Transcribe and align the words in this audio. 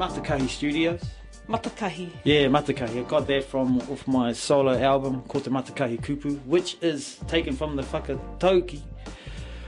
Matakahi 0.00 0.48
Studios. 0.48 1.02
Matakahi. 1.46 2.10
Yeah, 2.24 2.46
Matakahi. 2.46 3.00
I 3.00 3.02
got 3.02 3.26
that 3.26 3.44
from 3.44 3.82
off 3.82 4.08
my 4.08 4.32
solo 4.32 4.72
album 4.72 5.20
called 5.28 5.44
the 5.44 5.50
Matakahi 5.50 6.00
Kupu, 6.00 6.42
which 6.46 6.78
is 6.80 7.18
taken 7.28 7.54
from 7.54 7.76
the 7.76 7.82
Whakatauki 7.82 8.80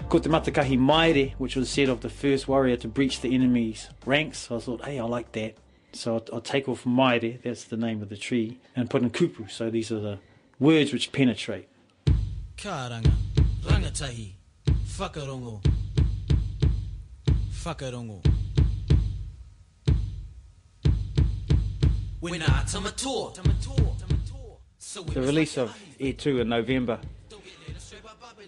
called 0.08 0.22
the 0.22 0.30
Matakahi 0.30 0.78
Maere, 0.78 1.34
which 1.36 1.54
was 1.54 1.68
said 1.68 1.90
of 1.90 2.00
the 2.00 2.08
first 2.08 2.48
warrior 2.48 2.78
to 2.78 2.88
breach 2.88 3.20
the 3.20 3.34
enemy's 3.34 3.90
ranks. 4.06 4.38
So 4.38 4.56
I 4.56 4.60
thought, 4.60 4.84
hey, 4.86 4.98
I 4.98 5.04
like 5.04 5.32
that. 5.32 5.58
So 5.92 6.14
I'll, 6.14 6.24
I'll 6.32 6.40
take 6.40 6.66
off 6.66 6.86
Maere, 6.86 7.38
that's 7.44 7.64
the 7.64 7.76
name 7.76 8.00
of 8.00 8.08
the 8.08 8.16
tree, 8.16 8.58
and 8.74 8.88
put 8.88 9.02
in 9.02 9.10
Kupu. 9.10 9.50
So 9.50 9.68
these 9.68 9.92
are 9.92 10.00
the 10.00 10.18
words 10.58 10.94
which 10.94 11.12
penetrate. 11.12 11.68
Karanga, 12.56 13.12
rangatahi, 13.64 14.32
whakarongo, 14.96 15.62
whakarongo. 17.52 18.41
The 25.12 25.22
release 25.22 25.58
of 25.58 25.76
Air 25.98 26.12
2 26.12 26.42
in 26.42 26.48
November 26.48 27.00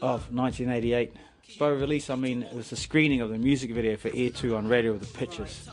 of 0.00 0.32
1988. 0.32 1.12
By 1.58 1.68
release, 1.70 2.08
I 2.08 2.14
mean 2.14 2.44
it 2.44 2.54
was 2.54 2.70
the 2.70 2.76
screening 2.76 3.20
of 3.20 3.30
the 3.30 3.38
music 3.38 3.72
video 3.72 3.96
for 3.96 4.12
Air 4.14 4.30
2 4.30 4.54
on 4.54 4.68
Radio 4.68 4.92
with 4.92 5.00
the 5.00 5.18
Pictures. 5.18 5.68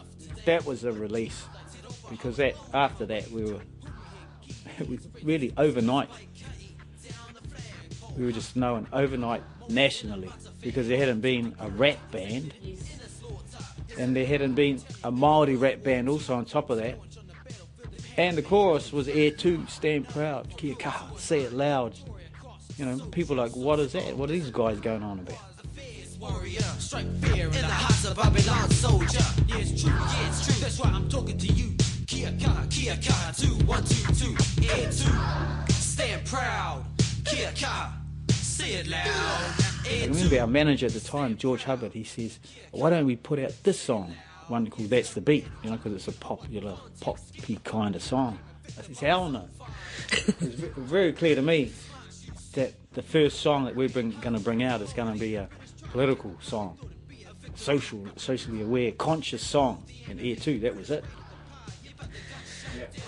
That 0.45 0.65
was 0.65 0.81
the 0.81 0.91
release 0.91 1.45
because 2.09 2.37
that 2.37 2.55
after 2.73 3.05
that 3.05 3.29
we 3.29 3.43
were 3.43 3.61
was 4.89 5.07
really 5.21 5.53
overnight. 5.55 6.09
We 8.17 8.25
were 8.25 8.31
just 8.31 8.55
known 8.55 8.87
overnight 8.91 9.43
nationally 9.69 10.31
because 10.61 10.87
there 10.87 10.97
hadn't 10.97 11.21
been 11.21 11.55
a 11.59 11.69
rap 11.69 11.99
band 12.11 12.51
and 13.99 14.15
there 14.15 14.25
hadn't 14.25 14.55
been 14.55 14.81
a 15.03 15.11
Maori 15.11 15.55
rap 15.55 15.83
band 15.83 16.09
also 16.09 16.33
on 16.33 16.45
top 16.45 16.71
of 16.71 16.77
that. 16.77 16.97
And 18.17 18.37
the 18.37 18.41
chorus 18.41 18.91
was 18.91 19.07
Air 19.07 19.31
2, 19.31 19.65
stand 19.67 20.07
proud, 20.09 20.55
kia 20.57 20.75
kaha, 20.75 21.17
say 21.17 21.41
it 21.41 21.53
loud. 21.53 21.93
You 22.77 22.85
know, 22.85 23.05
people 23.07 23.35
like, 23.35 23.55
what 23.55 23.79
is 23.79 23.93
that? 23.93 24.15
What 24.17 24.29
are 24.29 24.33
these 24.33 24.49
guys 24.49 24.79
going 24.79 25.03
on 25.03 25.19
about? 25.19 25.37
warrior, 26.21 26.61
strike 26.77 27.11
fear 27.21 27.47
in 27.47 27.51
the 27.51 27.65
hearts 27.65 28.05
of 28.05 28.15
Babylon 28.15 28.69
soldier. 28.69 29.25
Yeah, 29.47 29.57
it's 29.57 29.81
true, 29.81 29.91
yeah, 29.91 30.27
it's 30.27 30.45
true. 30.45 30.55
That's 30.61 30.79
why 30.79 30.89
I'm 30.91 31.09
talking 31.09 31.37
to 31.37 31.47
you. 31.47 31.75
Kia 32.05 32.31
kaha, 32.33 32.69
kia 32.69 32.95
kaha, 32.95 33.35
two, 33.35 33.65
one, 33.65 33.83
two, 33.83 34.13
two, 34.13 34.31
air 34.69 34.85
two. 34.91 35.73
Stand 35.73 36.25
proud, 36.25 36.85
kia 37.25 37.51
kaha, 37.53 37.91
say 38.29 38.73
it 38.73 38.87
loud. 38.87 39.03
I 39.03 40.05
remember 40.05 40.29
two. 40.29 40.39
our 40.39 40.47
manager 40.47 40.85
at 40.85 40.93
the 40.93 40.99
time, 40.99 41.37
George 41.37 41.63
Hubbard, 41.63 41.93
he 41.93 42.03
says, 42.03 42.39
why 42.69 42.91
don't 42.91 43.07
we 43.07 43.15
put 43.15 43.39
out 43.39 43.51
this 43.63 43.79
song, 43.79 44.13
one 44.51 44.69
called 44.69 44.89
That's 44.89 45.13
the 45.13 45.21
Beat, 45.21 45.47
you 45.63 45.69
know, 45.69 45.77
because 45.77 45.93
it's 45.93 46.07
a 46.07 46.19
popular, 46.19 46.75
poppy 46.99 47.59
kind 47.63 47.95
of 47.95 48.03
song. 48.03 48.37
I 48.77 48.83
says, 48.83 48.99
hell 48.99 49.29
no. 49.29 49.47
it 50.11 50.39
was 50.41 50.53
ve- 50.55 50.71
very 50.77 51.13
clear 51.13 51.35
to 51.35 51.41
me 51.41 51.71
that 52.53 52.73
the 52.93 53.01
first 53.01 53.39
song 53.39 53.65
that 53.65 53.75
we're 53.75 53.87
going 53.87 54.11
to 54.11 54.39
bring 54.39 54.61
out 54.63 54.81
is 54.81 54.93
going 54.93 55.11
to 55.11 55.19
be 55.19 55.35
a 55.35 55.49
political 55.91 56.35
song, 56.41 56.77
social, 57.55 58.05
socially 58.17 58.61
aware, 58.61 58.91
conscious 58.91 59.41
song. 59.41 59.83
And 60.09 60.19
Air 60.19 60.35
2, 60.35 60.59
that 60.59 60.75
was 60.75 60.91
it. 60.91 61.05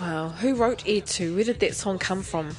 Wow. 0.00 0.30
Who 0.30 0.54
wrote 0.54 0.82
Air 0.86 1.02
2? 1.02 1.36
Where 1.36 1.44
did 1.44 1.60
that 1.60 1.74
song 1.74 1.98
come 1.98 2.22
from? 2.22 2.56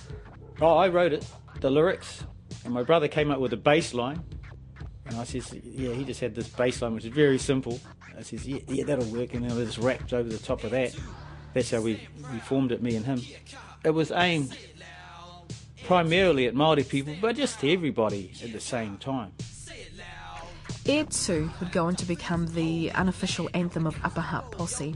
Oh, 0.61 0.77
I 0.77 0.87
wrote 0.87 1.11
it, 1.11 1.25
the 1.59 1.69
lyrics, 1.69 2.23
and 2.63 2.73
my 2.73 2.83
brother 2.83 3.07
came 3.07 3.31
up 3.31 3.39
with 3.39 3.51
a 3.53 3.57
bass 3.57 3.93
line. 3.93 4.23
And 5.05 5.17
I 5.17 5.23
says, 5.23 5.53
yeah, 5.63 5.93
he 5.93 6.03
just 6.03 6.19
had 6.19 6.33
this 6.33 6.47
bass 6.47 6.81
line, 6.81 6.95
which 6.95 7.05
is 7.05 7.13
very 7.13 7.37
simple. 7.37 7.79
I 8.17 8.23
says, 8.23 8.47
yeah, 8.47 8.59
yeah 8.67 8.85
that'll 8.85 9.05
work. 9.05 9.33
And 9.33 9.43
then 9.43 9.51
I 9.51 9.63
just 9.63 9.77
wrapped 9.77 10.13
over 10.13 10.27
the 10.27 10.37
top 10.37 10.63
of 10.63 10.71
that. 10.71 10.95
That's 11.53 11.71
how 11.71 11.81
we, 11.81 12.07
we 12.31 12.39
formed 12.39 12.71
it, 12.71 12.81
me 12.81 12.95
and 12.95 13.05
him. 13.05 13.21
It 13.83 13.91
was 13.91 14.11
aimed 14.11 14.57
primarily 15.85 16.47
at 16.47 16.55
Māori 16.55 16.87
people, 16.87 17.15
but 17.21 17.35
just 17.35 17.59
to 17.59 17.71
everybody 17.71 18.31
at 18.43 18.51
the 18.51 18.59
same 18.59 18.97
time. 18.97 19.31
Air 20.87 21.05
2 21.05 21.49
would 21.59 21.71
go 21.71 21.85
on 21.85 21.95
to 21.95 22.05
become 22.05 22.47
the 22.47 22.91
unofficial 22.91 23.49
anthem 23.53 23.87
of 23.87 23.97
Upper 24.03 24.21
Hutt 24.21 24.51
Posse. 24.51 24.95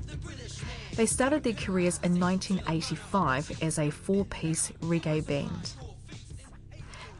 They 0.96 1.06
started 1.06 1.44
their 1.44 1.54
careers 1.54 2.00
in 2.04 2.20
1985 2.20 3.64
as 3.64 3.80
a 3.80 3.90
four 3.90 4.26
piece 4.26 4.72
reggae 4.82 5.26
band. 5.26 5.74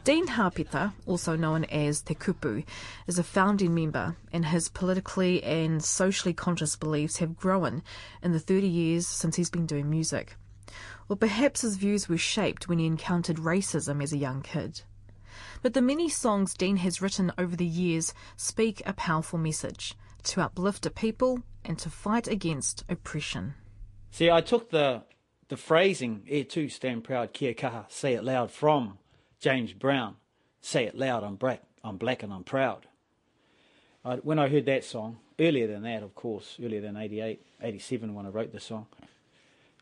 Dean 0.02 0.26
Hapeta, 0.28 0.94
also 1.06 1.36
known 1.36 1.64
as 1.66 2.00
Te 2.00 2.14
Kupu, 2.14 2.64
is 3.06 3.18
a 3.18 3.22
founding 3.22 3.74
member, 3.74 4.16
and 4.32 4.46
his 4.46 4.70
politically 4.70 5.42
and 5.42 5.84
socially 5.84 6.32
conscious 6.32 6.74
beliefs 6.74 7.18
have 7.18 7.36
grown 7.36 7.82
in 8.22 8.32
the 8.32 8.40
30 8.40 8.66
years 8.66 9.06
since 9.06 9.36
he's 9.36 9.50
been 9.50 9.66
doing 9.66 9.90
music. 9.90 10.36
Or 11.10 11.16
perhaps 11.16 11.60
his 11.60 11.76
views 11.76 12.08
were 12.08 12.16
shaped 12.16 12.66
when 12.66 12.78
he 12.78 12.86
encountered 12.86 13.36
racism 13.36 14.02
as 14.02 14.14
a 14.14 14.18
young 14.18 14.40
kid. 14.40 14.80
But 15.60 15.74
the 15.74 15.82
many 15.82 16.08
songs 16.08 16.54
Dean 16.54 16.78
has 16.78 17.02
written 17.02 17.30
over 17.36 17.54
the 17.54 17.66
years 17.66 18.14
speak 18.36 18.82
a 18.86 18.94
powerful 18.94 19.38
message 19.38 19.94
to 20.22 20.40
uplift 20.40 20.86
a 20.86 20.90
people 20.90 21.42
and 21.62 21.78
to 21.78 21.90
fight 21.90 22.26
against 22.26 22.84
oppression. 22.88 23.52
See, 24.10 24.30
I 24.30 24.40
took 24.40 24.70
the 24.70 25.02
the 25.48 25.58
phrasing 25.58 26.24
"Air 26.26 26.44
two, 26.44 26.70
stand 26.70 27.04
proud, 27.04 27.34
kia 27.34 27.52
kaha, 27.52 27.84
say 27.90 28.14
it 28.14 28.24
loud" 28.24 28.50
from 28.50 28.99
James 29.40 29.72
Brown. 29.72 30.16
Say 30.60 30.84
it 30.84 30.96
loud, 30.96 31.24
I'm 31.24 31.36
black, 31.36 31.62
I'm 31.82 31.96
black 31.96 32.22
and 32.22 32.32
I'm 32.32 32.44
proud. 32.44 32.86
I, 34.04 34.16
when 34.16 34.38
I 34.38 34.48
heard 34.48 34.66
that 34.66 34.84
song, 34.84 35.18
earlier 35.38 35.66
than 35.66 35.82
that, 35.82 36.02
of 36.02 36.14
course, 36.14 36.56
earlier 36.62 36.80
than 36.80 36.96
88, 36.96 37.40
87 37.62 38.14
when 38.14 38.26
I 38.26 38.28
wrote 38.28 38.52
the 38.52 38.60
song, 38.60 38.86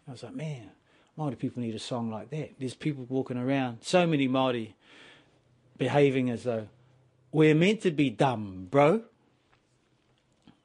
I 0.07 0.13
was 0.13 0.23
like, 0.23 0.35
man, 0.35 0.71
Māori 1.19 1.39
people 1.39 1.63
need 1.63 1.75
a 1.75 1.81
song 1.81 2.11
like 2.11 2.31
that. 2.31 2.55
There's 2.59 2.75
people 2.75 3.07
walking 3.09 3.37
around, 3.37 3.79
so 3.83 4.07
many 4.07 4.29
Māori 4.29 4.73
behaving 5.77 6.31
as 6.31 6.45
though 6.45 6.69
we're 7.33 7.55
meant 7.55 7.83
to 7.83 7.91
be 7.91 8.11
dumb, 8.11 8.69
bro 8.71 9.03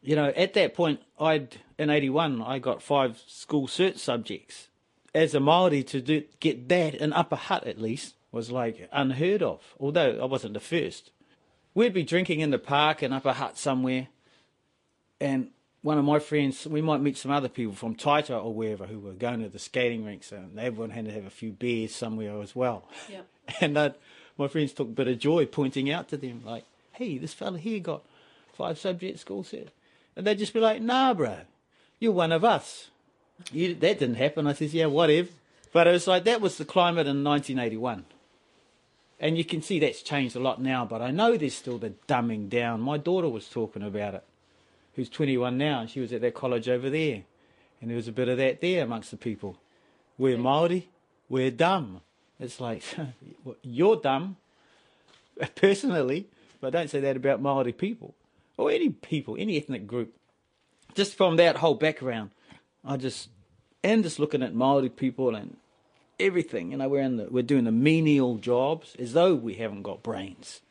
you 0.04 0.18
know, 0.18 0.34
at 0.36 0.54
that 0.54 0.74
point, 0.74 1.02
I'd 1.20 1.58
in 1.80 1.90
'81, 1.90 2.42
I 2.42 2.60
got 2.60 2.84
five 2.84 3.24
school 3.26 3.68
cert 3.68 3.98
subjects. 3.98 4.68
As 5.16 5.34
a 5.34 5.40
Maori, 5.40 5.84
to 5.84 6.02
do 6.02 6.24
get 6.40 6.68
that 6.70 6.96
in 6.96 7.14
Upper 7.14 7.38
Hutt 7.38 7.66
at 7.66 7.80
least 7.80 8.16
was 8.34 8.52
like 8.52 8.90
unheard 8.92 9.42
of. 9.42 9.62
Although 9.80 10.20
I 10.22 10.26
wasn't 10.26 10.56
the 10.56 10.60
first, 10.60 11.12
we'd 11.74 11.94
be 11.94 12.04
drinking 12.04 12.42
in 12.42 12.50
the 12.50 12.60
park 12.60 13.02
in 13.02 13.14
Upper 13.14 13.32
Hutt 13.32 13.58
somewhere, 13.58 14.10
and 15.22 15.52
one 15.84 15.98
of 15.98 16.06
my 16.06 16.20
friends, 16.20 16.66
we 16.66 16.82
might 16.82 17.02
meet 17.02 17.18
some 17.18 17.32
other 17.32 17.50
people 17.50 17.76
from 17.76 17.96
Taita 17.96 18.44
or 18.44 18.54
wherever 18.54 18.86
who 18.86 19.00
were 19.00 19.14
going 19.14 19.44
to 19.44 19.50
the 19.50 19.60
skating 19.60 20.04
rinks, 20.04 20.32
and 20.32 20.58
everyone 20.58 20.90
had 20.90 21.06
to 21.06 21.12
have 21.12 21.26
a 21.26 21.30
few 21.30 21.52
beers 21.52 21.94
somewhere 21.94 22.42
as 22.42 22.56
well. 22.56 22.90
Yep. 23.10 23.28
And 23.60 23.78
uh, 23.78 23.90
my 24.38 24.48
friends 24.48 24.72
took 24.72 24.88
a 24.88 24.92
bit 24.92 25.10
of 25.10 25.20
joy 25.20 25.46
pointing 25.46 25.92
out 25.92 26.08
to 26.10 26.18
them, 26.18 26.44
like, 26.46 26.64
hey, 26.94 27.18
this 27.18 27.34
fella 27.34 27.58
here 27.58 27.80
got 27.80 28.04
five 28.54 28.80
subject 28.80 29.20
school 29.20 29.44
cert. 29.44 29.68
And 30.16 30.26
they'd 30.26 30.38
just 30.38 30.54
be 30.54 30.62
like, 30.62 30.82
nah, 30.82 31.14
bro, 31.14 31.40
you're 32.00 32.14
one 32.14 32.32
of 32.32 32.46
us. 32.46 32.90
You, 33.52 33.76
that 33.76 34.00
didn't 34.00 34.16
happen. 34.16 34.48
I 34.48 34.54
says, 34.54 34.74
yeah, 34.74 34.86
whatever. 34.86 35.28
But 35.74 35.88
it 35.88 35.92
was 35.92 36.08
like, 36.08 36.24
that 36.24 36.40
was 36.40 36.58
the 36.58 36.66
climate 36.66 37.08
in 37.08 37.24
1981. 37.24 38.06
And 39.20 39.38
you 39.38 39.46
can 39.46 39.62
see 39.62 39.80
that's 39.80 40.02
changed 40.02 40.36
a 40.36 40.40
lot 40.40 40.62
now, 40.62 40.86
but 40.86 41.02
I 41.02 41.12
know 41.12 41.38
there's 41.38 41.56
still 41.56 41.78
the 41.78 41.94
dumbing 42.08 42.50
down. 42.50 42.82
My 42.82 42.98
daughter 42.98 43.30
was 43.30 43.48
talking 43.48 43.84
about 43.84 44.16
it, 44.16 44.24
who's 44.96 45.10
21 45.10 45.58
now, 45.58 45.82
and 45.82 45.90
she 45.90 46.00
was 46.00 46.12
at 46.12 46.22
that 46.22 46.34
college 46.34 46.68
over 46.68 46.90
there. 46.90 47.24
And 47.80 47.90
there 47.90 47.96
was 47.96 48.08
a 48.08 48.14
bit 48.14 48.30
of 48.30 48.38
that 48.38 48.62
there 48.62 48.84
amongst 48.84 49.12
the 49.12 49.18
people. 49.18 49.58
We're 50.18 50.38
Māori, 50.38 50.86
we're 51.30 51.52
dumb. 51.52 52.02
It's 52.40 52.60
like, 52.60 52.84
you're 53.62 53.96
dumb, 53.96 54.38
personally, 55.56 56.28
but 56.60 56.74
don't 56.74 56.90
say 56.90 57.00
that 57.02 57.18
about 57.18 57.42
Maori 57.42 57.74
people 57.74 58.16
or 58.58 58.72
any 58.72 58.90
people, 58.90 59.36
any 59.38 59.58
ethnic 59.58 59.88
group. 59.88 60.14
Just 60.94 61.16
from 61.16 61.38
that 61.38 61.58
whole 61.58 61.76
background, 61.76 62.32
I 62.86 62.98
just 62.98 63.30
and 63.84 64.04
just 64.04 64.20
looking 64.20 64.44
at 64.44 64.54
Maori 64.54 64.90
people 64.90 65.36
and 65.36 65.58
everything. 66.20 66.72
You 66.72 66.78
know, 66.78 66.90
we're 66.90 67.02
in 67.02 67.18
the 67.18 67.28
we're 67.30 67.44
doing 67.44 67.64
the 67.64 67.72
menial 67.72 68.38
jobs 68.38 68.96
as 69.00 69.14
though 69.14 69.36
we 69.36 69.56
haven't 69.56 69.84
got 69.84 70.04
brains. 70.04 70.62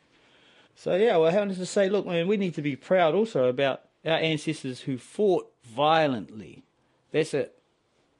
So 0.75 0.95
yeah, 0.95 1.17
well, 1.17 1.33
I 1.33 1.37
wanted 1.37 1.57
to 1.57 1.65
say, 1.65 1.89
look, 1.89 2.05
man, 2.05 2.27
we 2.27 2.37
need 2.37 2.55
to 2.55 2.61
be 2.61 2.75
proud 2.75 3.13
also 3.13 3.47
about 3.47 3.81
our 4.05 4.17
ancestors 4.17 4.81
who 4.81 4.97
fought 4.97 5.51
violently. 5.63 6.63
That's 7.11 7.33
a 7.33 7.49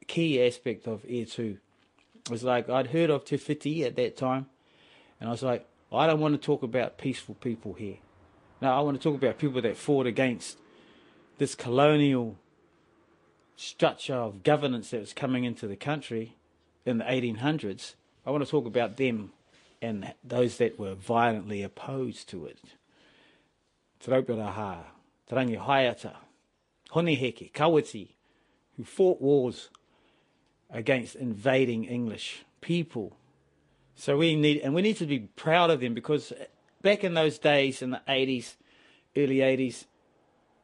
key 0.07 0.41
aspect 0.45 0.87
of 0.87 1.05
Air 1.07 1.25
Two. 1.25 1.57
It 2.25 2.31
was 2.31 2.43
like 2.43 2.69
I'd 2.69 2.87
heard 2.87 3.09
of 3.09 3.25
Te 3.25 3.37
Whiti 3.37 3.83
at 3.83 3.95
that 3.95 4.15
time, 4.15 4.47
and 5.19 5.29
I 5.29 5.31
was 5.31 5.43
like, 5.43 5.67
I 5.91 6.07
don't 6.07 6.19
want 6.19 6.39
to 6.39 6.45
talk 6.45 6.63
about 6.63 6.97
peaceful 6.97 7.35
people 7.35 7.73
here. 7.73 7.97
No, 8.61 8.71
I 8.71 8.79
want 8.81 8.99
to 8.99 9.03
talk 9.03 9.21
about 9.21 9.37
people 9.37 9.61
that 9.61 9.75
fought 9.75 10.07
against 10.07 10.57
this 11.37 11.53
colonial 11.53 12.37
structure 13.55 14.15
of 14.15 14.43
governance 14.43 14.91
that 14.91 15.01
was 15.01 15.13
coming 15.13 15.43
into 15.43 15.67
the 15.67 15.75
country 15.75 16.35
in 16.85 16.97
the 16.97 17.05
1800s. 17.05 17.95
I 18.25 18.31
want 18.31 18.43
to 18.43 18.49
talk 18.49 18.65
about 18.65 18.97
them 18.97 19.31
and 19.81 20.13
those 20.23 20.57
that 20.57 20.79
were 20.79 20.95
violently 20.95 21.61
opposed 21.61 22.29
to 22.29 22.45
it. 22.45 22.59
Te 23.99 24.11
Rauparaha, 24.11 24.79
Te 25.27 25.35
Rangihaeata, 25.35 26.13
Honeheke, 26.91 27.51
Kawiti, 27.51 28.09
who 28.77 28.83
fought 28.83 29.21
wars 29.21 29.69
against 30.69 31.15
invading 31.15 31.83
English 31.83 32.43
people. 32.61 33.17
So 33.95 34.17
we 34.17 34.35
need, 34.35 34.61
and 34.61 34.73
we 34.73 34.81
need 34.81 34.97
to 34.97 35.05
be 35.05 35.19
proud 35.19 35.69
of 35.69 35.81
them 35.81 35.93
because 35.93 36.31
back 36.81 37.03
in 37.03 37.13
those 37.13 37.37
days, 37.37 37.81
in 37.81 37.91
the 37.91 38.01
80s, 38.07 38.55
early 39.15 39.37
80s, 39.37 39.85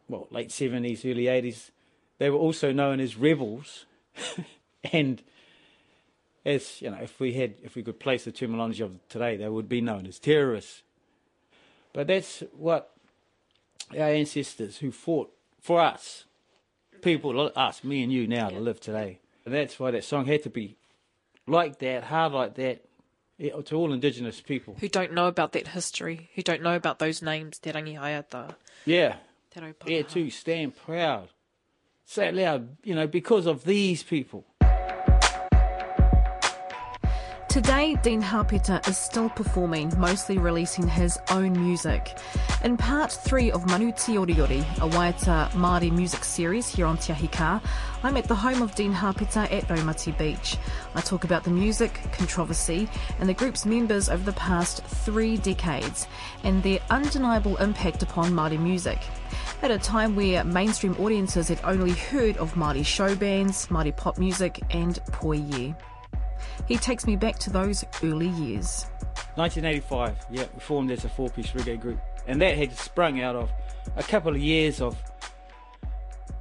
well, 0.07 0.27
late 0.31 0.49
70s, 0.49 1.09
early 1.09 1.25
80s, 1.25 1.71
they 2.17 2.29
were 2.29 2.37
also 2.37 2.71
known 2.71 2.99
as 2.99 3.17
rebels. 3.17 3.85
and 4.93 5.21
as, 6.49 6.81
you 6.81 6.89
know, 6.89 6.97
if 7.01 7.19
we 7.19 7.33
had, 7.33 7.55
if 7.63 7.75
we 7.75 7.83
could 7.83 7.99
place 7.99 8.25
the 8.25 8.31
terminology 8.31 8.83
of 8.83 8.99
today, 9.07 9.37
they 9.37 9.47
would 9.47 9.69
be 9.69 9.81
known 9.81 10.05
as 10.07 10.19
terrorists. 10.19 10.81
But 11.93 12.07
that's 12.07 12.43
what 12.57 12.91
our 13.93 14.09
ancestors 14.09 14.77
who 14.77 14.91
fought 14.91 15.31
for 15.61 15.79
us, 15.79 16.25
people 17.01 17.51
us, 17.55 17.83
me 17.83 18.03
and 18.03 18.11
you 18.11 18.27
now, 18.27 18.49
to 18.49 18.59
live 18.59 18.79
today. 18.79 19.19
And 19.45 19.53
that's 19.53 19.79
why 19.79 19.91
that 19.91 20.03
song 20.03 20.25
had 20.25 20.43
to 20.43 20.49
be 20.49 20.75
like 21.47 21.79
that, 21.79 22.05
hard 22.05 22.33
like 22.33 22.55
that, 22.55 22.85
to 23.39 23.75
all 23.75 23.93
Indigenous 23.93 24.41
people. 24.41 24.75
Who 24.79 24.89
don't 24.89 25.13
know 25.13 25.27
about 25.27 25.53
that 25.53 25.69
history, 25.69 26.29
who 26.35 26.41
don't 26.41 26.61
know 26.61 26.75
about 26.75 26.99
those 26.99 27.21
names, 27.21 27.57
Te 27.57 27.71
Rangihaeata, 27.71 28.55
Yeah, 28.85 29.15
Te 29.51 29.61
yeah, 29.85 30.01
to 30.03 30.29
stand 30.29 30.75
proud. 30.75 31.29
Say 32.05 32.27
it 32.27 32.35
loud, 32.35 32.77
you 32.83 32.95
know, 32.95 33.07
because 33.07 33.45
of 33.45 33.65
these 33.65 34.03
people. 34.03 34.45
Today, 37.49 37.95
Dean 38.03 38.21
Hapeta 38.21 38.87
is 38.87 38.95
still 38.95 39.27
performing, 39.27 39.91
mostly 39.97 40.37
releasing 40.37 40.87
his 40.87 41.17
own 41.31 41.53
music. 41.53 42.15
In 42.63 42.77
part 42.77 43.11
three 43.11 43.49
of 43.49 43.65
Manu 43.65 43.91
Tioriori, 43.91 44.61
a 44.77 44.87
Waiata 44.87 45.49
Māori 45.53 45.91
music 45.91 46.23
series 46.23 46.69
here 46.69 46.85
on 46.85 46.99
Te 46.99 47.11
Ahi 47.11 47.59
I'm 48.03 48.17
at 48.17 48.25
the 48.25 48.35
home 48.35 48.61
of 48.61 48.75
Dean 48.75 48.93
Hapeta 48.93 49.51
at 49.51 49.67
Raumati 49.67 50.15
Beach. 50.15 50.57
I 50.93 51.01
talk 51.01 51.23
about 51.23 51.43
the 51.43 51.49
music, 51.49 51.99
controversy, 52.11 52.87
and 53.19 53.27
the 53.27 53.33
group's 53.33 53.65
members 53.65 54.09
over 54.09 54.23
the 54.23 54.33
past 54.33 54.83
three 54.83 55.35
decades, 55.37 56.05
and 56.43 56.61
their 56.61 56.79
undeniable 56.91 57.57
impact 57.57 58.03
upon 58.03 58.31
Māori 58.31 58.59
music. 58.59 58.99
At 59.63 59.71
a 59.71 59.79
time 59.79 60.15
where 60.15 60.43
mainstream 60.43 60.95
audiences 60.99 61.47
had 61.47 61.59
only 61.63 61.93
heard 61.93 62.37
of 62.37 62.53
Māori 62.53 62.85
show 62.85 63.15
bands, 63.15 63.65
Māori 63.69 63.95
pop 63.97 64.19
music, 64.19 64.59
and 64.69 65.03
poie. 65.11 65.73
He 66.67 66.77
takes 66.77 67.07
me 67.07 67.15
back 67.15 67.39
to 67.39 67.49
those 67.49 67.83
early 68.03 68.27
years. 68.27 68.85
1985, 69.35 70.15
yeah, 70.31 70.45
we 70.53 70.59
formed 70.59 70.91
as 70.91 71.05
a 71.05 71.09
four 71.09 71.29
piece 71.29 71.51
reggae 71.51 71.79
group. 71.79 71.99
And 72.27 72.41
that 72.41 72.57
had 72.57 72.77
sprung 72.77 73.21
out 73.21 73.35
of 73.35 73.51
a 73.95 74.03
couple 74.03 74.31
of 74.31 74.37
years 74.37 74.81
of 74.81 74.97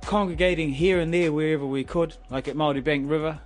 congregating 0.03 0.71
here 0.71 1.01
and 1.01 1.13
there 1.13 1.33
wherever 1.33 1.67
we 1.67 1.85
could, 1.85 2.17
like 2.31 2.49
at 2.49 2.57
Māori 2.57 2.83
Bank 2.83 3.11
River, 3.11 3.41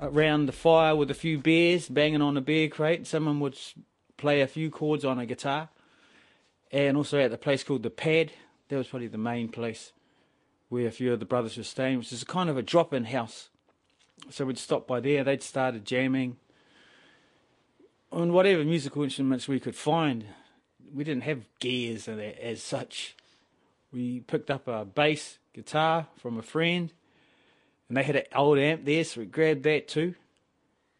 around 0.00 0.46
the 0.46 0.52
fire 0.52 0.94
with 0.94 1.10
a 1.10 1.14
few 1.14 1.38
beers, 1.38 1.88
banging 1.88 2.22
on 2.22 2.36
a 2.36 2.40
beer 2.40 2.68
crate. 2.68 3.06
Someone 3.06 3.40
would 3.40 3.58
play 4.16 4.40
a 4.40 4.46
few 4.46 4.70
chords 4.70 5.04
on 5.04 5.18
a 5.18 5.26
guitar. 5.26 5.70
And 6.70 6.96
also 6.96 7.18
at 7.18 7.30
the 7.30 7.38
place 7.38 7.64
called 7.64 7.82
The 7.82 7.90
Pad, 7.90 8.32
that 8.68 8.76
was 8.76 8.88
probably 8.88 9.08
the 9.08 9.18
main 9.18 9.48
place 9.48 9.92
where 10.68 10.86
a 10.86 10.90
few 10.90 11.12
of 11.12 11.20
the 11.20 11.24
brothers 11.24 11.56
were 11.56 11.62
staying, 11.62 11.98
which 11.98 12.12
is 12.12 12.22
a 12.22 12.26
kind 12.26 12.50
of 12.50 12.56
a 12.56 12.62
drop 12.62 12.92
in 12.92 13.04
house. 13.04 13.48
So 14.30 14.44
we'd 14.44 14.58
stop 14.58 14.86
by 14.86 15.00
there, 15.00 15.24
they'd 15.24 15.42
started 15.42 15.84
jamming 15.84 16.36
on 18.12 18.32
whatever 18.32 18.64
musical 18.64 19.02
instruments 19.02 19.48
we 19.48 19.60
could 19.60 19.76
find. 19.76 20.24
We 20.94 21.04
didn't 21.04 21.24
have 21.24 21.44
gears 21.60 22.08
as, 22.08 22.18
as 22.40 22.62
such. 22.62 23.16
We 23.92 24.20
picked 24.20 24.50
up 24.50 24.68
a 24.68 24.84
bass 24.84 25.38
guitar 25.54 26.06
from 26.16 26.38
a 26.38 26.42
friend, 26.42 26.92
and 27.88 27.96
they 27.96 28.02
had 28.02 28.16
an 28.16 28.24
old 28.34 28.58
amp 28.58 28.84
there, 28.84 29.04
so 29.04 29.20
we 29.20 29.26
grabbed 29.26 29.62
that 29.64 29.88
too. 29.88 30.14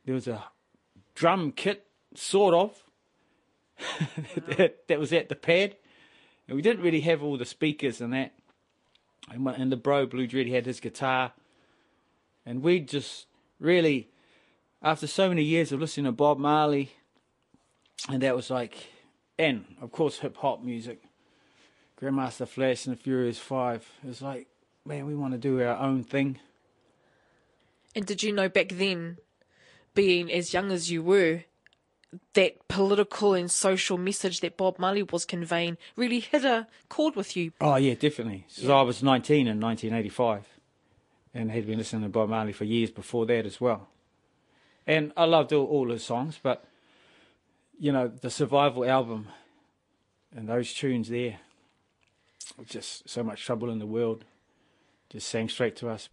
There 0.05 0.15
was 0.15 0.29
a 0.29 0.45
drum 1.15 1.53
kit, 1.53 1.87
sort 2.15 2.55
of, 2.55 2.83
that, 4.57 4.89
that 4.89 4.99
was 4.99 5.13
at 5.13 5.29
the 5.29 5.37
pad, 5.37 5.77
and 6.47 6.57
we 6.57 6.63
didn't 6.63 6.83
really 6.83 7.03
have 7.03 7.23
all 7.23 7.37
the 7.37 7.45
speakers 7.45 8.01
and 8.01 8.13
that. 8.13 8.33
And, 9.31 9.47
and 9.47 9.71
the 9.71 9.77
bro 9.77 10.07
Blue 10.07 10.27
Dread 10.27 10.49
had 10.49 10.65
his 10.65 10.81
guitar, 10.81 11.33
and 12.49 12.63
we 12.63 12.81
just 12.81 13.27
really 13.61 14.09
after 14.83 15.07
so 15.07 15.29
many 15.29 15.43
years 15.43 15.71
of 15.71 15.81
listening 15.81 16.07
to 16.07 16.13
Bob 16.13 16.39
Marley, 16.39 16.93
and 18.09 18.23
that 18.23 18.35
was 18.35 18.49
like, 18.49 18.89
and 19.39 19.65
of 19.83 19.93
course 19.93 20.19
hip 20.19 20.37
hop 20.39 20.63
music, 20.63 21.03
Grandmaster 22.01 22.49
Flash 22.49 22.87
and 22.87 22.97
the 22.97 23.01
Furious 23.01 23.39
Five. 23.39 23.87
It 24.03 24.09
was 24.09 24.23
like, 24.23 24.49
man, 24.87 25.07
we 25.07 25.15
want 25.15 25.33
to 25.33 25.39
do 25.39 25.61
our 25.63 25.77
own 25.77 26.03
thing. 26.05 26.39
And 27.95 28.07
did 28.07 28.23
you 28.23 28.33
know 28.33 28.49
back 28.49 28.71
then, 28.71 29.19
being 29.95 30.33
as 30.33 30.55
young 30.55 30.71
as 30.71 30.91
you 30.91 31.03
were, 31.03 31.45
that 32.33 32.67
political 32.69 33.35
and 33.35 33.51
social 33.51 33.99
message 33.99 34.41
that 34.41 34.57
Bob 34.57 34.79
Marley 34.79 35.03
was 35.03 35.27
conveying 35.27 35.77
really 35.97 36.21
hit 36.21 36.45
a 36.45 36.67
chord 36.89 37.15
with 37.15 37.37
you? 37.37 37.53
Oh 37.61 37.77
yeah, 37.77 37.95
definitely. 37.95 38.47
So 38.49 38.75
I 38.75 38.83
was 38.83 39.03
19 39.03 39.47
in 39.49 39.61
1985, 39.61 40.47
and 41.35 41.53
he'd 41.53 41.67
been 41.67 41.79
listening 41.79 42.03
to 42.03 42.09
Bob 42.09 42.29
Marley 42.29 42.53
for 42.53 42.65
years 42.65 42.91
before 42.91 43.27
that 43.27 43.47
as 43.47 43.61
well. 43.61 43.89
And 44.87 45.13
I 45.17 45.25
loved 45.25 45.53
all, 45.53 45.67
all 45.67 45.91
his 45.91 46.05
songs, 46.05 46.39
but 46.43 46.65
you 47.79 47.93
know 47.93 48.09
the 48.09 48.31
Survival 48.31 48.85
album 48.85 49.29
and 50.35 50.49
those 50.49 50.73
tunes 50.73 51.09
there, 51.09 51.39
just 52.67 53.09
so 53.09 53.23
much 53.23 53.45
trouble 53.45 53.71
in 53.71 53.79
the 53.79 53.87
world, 53.87 54.25
just 55.11 55.29
sang 55.29 55.49
straight 55.49 55.77
to 55.77 55.89
us. 55.89 56.09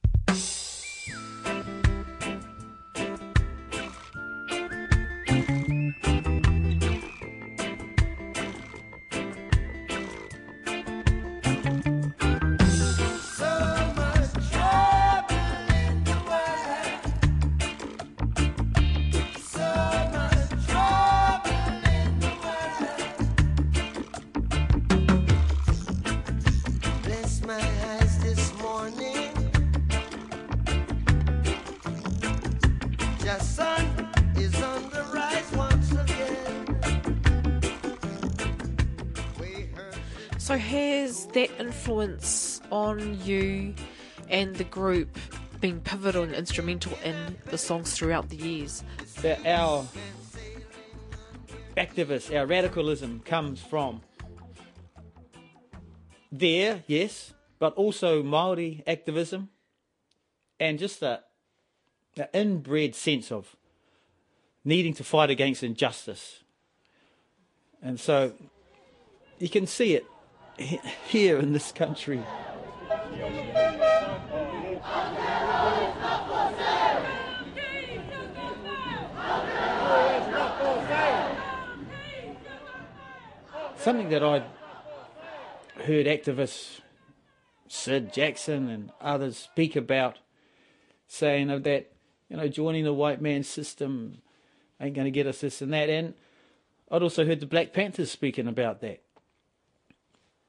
Influence 41.85 42.61
on 42.71 43.19
you 43.23 43.75
and 44.29 44.55
the 44.55 44.63
group 44.63 45.19
been 45.61 45.79
pivotal 45.81 46.23
and 46.23 46.33
instrumental 46.33 46.91
in 47.03 47.15
the 47.45 47.59
songs 47.59 47.93
throughout 47.93 48.27
the 48.29 48.35
years? 48.35 48.83
that 49.21 49.45
our 49.45 49.85
activism, 51.77 52.37
our 52.37 52.47
radicalism 52.47 53.19
comes 53.19 53.61
from 53.61 54.01
there, 56.31 56.83
yes, 56.87 57.33
but 57.59 57.75
also 57.75 58.23
Maori 58.23 58.83
activism 58.87 59.49
and 60.59 60.79
just 60.79 60.99
that, 61.01 61.27
inbred 62.33 62.95
sense 62.95 63.31
of 63.31 63.55
needing 64.63 64.95
to 64.95 65.03
fight 65.03 65.29
against 65.29 65.61
injustice. 65.61 66.41
And 67.79 67.99
so 67.99 68.33
you 69.37 69.49
can 69.49 69.67
see 69.67 69.93
it 69.93 70.05
here 70.57 71.37
in 71.37 71.53
this 71.53 71.71
country. 71.71 72.23
Something 83.77 84.09
that 84.09 84.23
I'd 84.23 84.43
heard 85.83 86.07
activists, 86.07 86.79
Syd 87.67 88.11
Jackson 88.11 88.67
and 88.67 88.91
others 88.99 89.37
speak 89.37 89.75
about, 89.75 90.17
saying 91.07 91.51
of 91.51 91.63
that, 91.63 91.91
you 92.29 92.37
know, 92.37 92.47
joining 92.47 92.83
the 92.83 92.93
white 92.93 93.21
man's 93.21 93.47
system 93.47 94.21
ain't 94.81 94.95
going 94.95 95.05
to 95.05 95.11
get 95.11 95.27
us 95.27 95.41
this 95.41 95.61
and 95.61 95.71
that. 95.73 95.89
And 95.89 96.15
I'd 96.89 97.03
also 97.03 97.25
heard 97.25 97.39
the 97.39 97.45
Black 97.45 97.73
Panthers 97.73 98.11
speaking 98.11 98.47
about 98.47 98.81
that. 98.81 99.04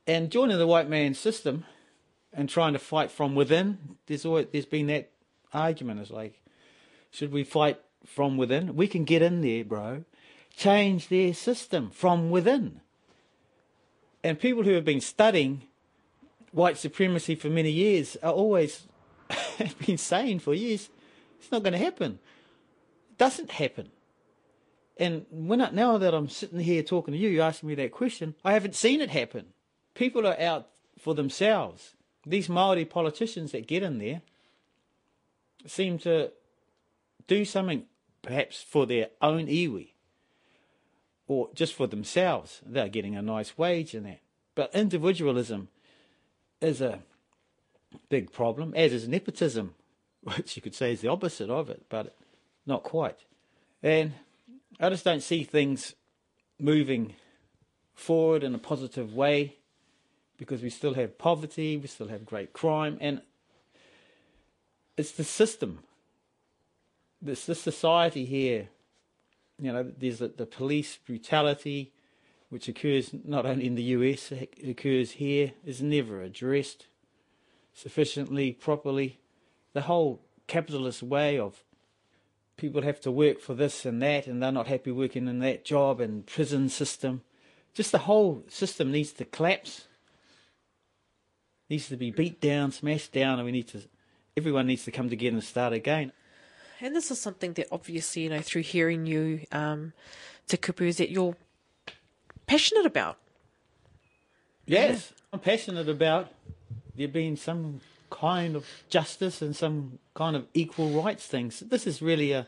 And 0.06 0.30
joining 0.30 0.58
the 0.58 0.66
white 0.66 0.88
man's 0.88 1.18
system 1.18 1.64
and 2.32 2.48
trying 2.48 2.74
to 2.74 2.78
fight 2.78 3.10
from 3.10 3.34
within, 3.34 3.96
there's 4.06 4.24
always 4.24 4.46
there's 4.52 4.66
been 4.66 4.86
that 4.86 5.10
argument. 5.52 6.00
It's 6.00 6.10
like, 6.10 6.40
should 7.10 7.32
we 7.32 7.42
fight 7.44 7.80
from 8.04 8.36
within? 8.36 8.76
We 8.76 8.86
can 8.86 9.04
get 9.04 9.22
in 9.22 9.40
there, 9.40 9.64
bro. 9.64 10.04
Change 10.56 11.08
their 11.08 11.34
system 11.34 11.90
from 11.90 12.30
within. 12.30 12.80
And 14.22 14.38
people 14.38 14.62
who 14.62 14.72
have 14.72 14.84
been 14.84 15.00
studying 15.00 15.62
white 16.52 16.78
supremacy 16.78 17.34
for 17.34 17.48
many 17.48 17.70
years 17.70 18.16
are 18.22 18.32
always 18.32 18.86
been 19.86 19.98
saying 19.98 20.38
for 20.38 20.54
years, 20.54 20.88
it's 21.38 21.52
not 21.52 21.62
going 21.62 21.72
to 21.72 21.78
happen. 21.78 22.18
It 23.10 23.18
doesn't 23.18 23.50
happen. 23.50 23.90
And 24.96 25.26
when 25.30 25.60
I, 25.60 25.70
now 25.70 25.98
that 25.98 26.14
I'm 26.14 26.28
sitting 26.28 26.60
here 26.60 26.82
talking 26.82 27.12
to 27.12 27.18
you, 27.18 27.28
you 27.28 27.42
asking 27.42 27.68
me 27.68 27.74
that 27.74 27.92
question, 27.92 28.34
I 28.44 28.52
haven't 28.52 28.74
seen 28.74 29.00
it 29.00 29.10
happen. 29.10 29.46
People 29.96 30.26
are 30.26 30.38
out 30.38 30.68
for 30.98 31.14
themselves. 31.14 31.94
These 32.26 32.50
Maori 32.50 32.84
politicians 32.84 33.52
that 33.52 33.66
get 33.66 33.82
in 33.82 33.98
there 33.98 34.20
seem 35.64 35.98
to 36.00 36.32
do 37.26 37.44
something 37.44 37.84
perhaps 38.20 38.62
for 38.62 38.84
their 38.84 39.08
own 39.22 39.46
iwi 39.46 39.88
or 41.26 41.48
just 41.54 41.72
for 41.72 41.86
themselves. 41.86 42.60
They're 42.64 42.90
getting 42.90 43.16
a 43.16 43.22
nice 43.22 43.56
wage 43.56 43.94
and 43.94 44.04
that. 44.04 44.20
But 44.54 44.74
individualism 44.74 45.68
is 46.60 46.82
a 46.82 47.00
big 48.10 48.32
problem, 48.32 48.74
as 48.74 48.92
is 48.92 49.08
nepotism, 49.08 49.74
which 50.22 50.56
you 50.56 50.62
could 50.62 50.74
say 50.74 50.92
is 50.92 51.00
the 51.00 51.08
opposite 51.08 51.48
of 51.48 51.70
it, 51.70 51.84
but 51.88 52.14
not 52.66 52.82
quite. 52.82 53.18
And 53.82 54.12
I 54.78 54.90
just 54.90 55.04
don't 55.04 55.22
see 55.22 55.42
things 55.42 55.94
moving 56.58 57.14
forward 57.94 58.44
in 58.44 58.54
a 58.54 58.58
positive 58.58 59.14
way 59.14 59.56
because 60.36 60.62
we 60.62 60.70
still 60.70 60.94
have 60.94 61.18
poverty, 61.18 61.76
we 61.76 61.86
still 61.86 62.08
have 62.08 62.24
great 62.24 62.52
crime, 62.52 62.98
and 63.00 63.22
it's 64.96 65.12
the 65.12 65.24
system. 65.24 65.80
It's 67.24 67.46
this 67.46 67.60
society 67.60 68.24
here, 68.24 68.68
you 69.60 69.72
know, 69.72 69.90
there's 69.98 70.18
the, 70.18 70.28
the 70.28 70.46
police 70.46 70.98
brutality, 71.06 71.92
which 72.50 72.68
occurs 72.68 73.10
not 73.24 73.46
only 73.46 73.66
in 73.66 73.74
the 73.74 73.82
US, 73.82 74.30
it 74.30 74.68
occurs 74.68 75.12
here, 75.12 75.52
is 75.64 75.82
never 75.82 76.22
addressed 76.22 76.86
sufficiently, 77.74 78.52
properly. 78.52 79.18
The 79.72 79.82
whole 79.82 80.20
capitalist 80.46 81.02
way 81.02 81.38
of 81.38 81.62
people 82.56 82.82
have 82.82 83.00
to 83.00 83.10
work 83.10 83.40
for 83.40 83.54
this 83.54 83.84
and 83.84 84.00
that, 84.02 84.26
and 84.26 84.42
they're 84.42 84.52
not 84.52 84.66
happy 84.66 84.90
working 84.90 85.28
in 85.28 85.40
that 85.40 85.64
job 85.64 86.00
and 86.00 86.26
prison 86.26 86.68
system. 86.68 87.22
Just 87.74 87.92
the 87.92 87.98
whole 87.98 88.44
system 88.48 88.90
needs 88.90 89.12
to 89.12 89.24
collapse, 89.24 89.85
needs 91.68 91.88
to 91.88 91.96
be 91.96 92.10
beat 92.10 92.40
down, 92.40 92.72
smashed 92.72 93.12
down, 93.12 93.38
and 93.38 93.46
we 93.46 93.52
need 93.52 93.68
to. 93.68 93.82
Everyone 94.36 94.66
needs 94.66 94.84
to 94.84 94.90
come 94.90 95.08
together 95.08 95.34
and 95.34 95.44
start 95.44 95.72
again. 95.72 96.12
And 96.80 96.94
this 96.94 97.10
is 97.10 97.20
something 97.20 97.54
that 97.54 97.68
obviously, 97.72 98.22
you 98.22 98.28
know, 98.28 98.42
through 98.42 98.62
hearing 98.62 99.06
you, 99.06 99.40
um, 99.50 99.94
Te 100.46 100.58
Kupu, 100.58 100.86
is 100.86 100.98
that 100.98 101.10
you're 101.10 101.36
passionate 102.46 102.84
about. 102.84 103.16
Yes, 104.66 105.12
I'm 105.32 105.40
passionate 105.40 105.88
about 105.88 106.28
there 106.94 107.08
being 107.08 107.36
some 107.36 107.80
kind 108.10 108.56
of 108.56 108.66
justice 108.90 109.40
and 109.40 109.56
some 109.56 109.98
kind 110.14 110.36
of 110.36 110.46
equal 110.52 111.02
rights 111.02 111.26
things. 111.26 111.60
This 111.60 111.86
is 111.86 112.02
really 112.02 112.32
a 112.32 112.46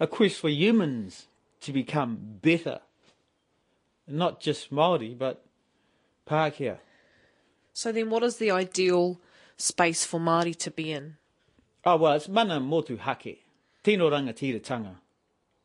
a 0.00 0.06
quest 0.06 0.40
for 0.40 0.48
humans 0.48 1.26
to 1.60 1.72
become 1.72 2.38
better, 2.40 2.80
not 4.06 4.40
just 4.40 4.70
Maori, 4.70 5.14
but 5.14 5.44
Pākehā. 6.28 6.78
So 7.78 7.92
then, 7.92 8.10
what 8.10 8.24
is 8.24 8.38
the 8.38 8.50
ideal 8.50 9.20
space 9.56 10.04
for 10.04 10.18
Māori 10.18 10.56
to 10.56 10.70
be 10.72 10.90
in? 10.90 11.16
Oh, 11.84 11.96
well, 11.96 12.14
it's 12.14 12.26
mana 12.28 12.58
motu 12.58 12.96
hake. 12.96 13.44
Tino 13.84 14.10
rangatiratanga. 14.10 14.96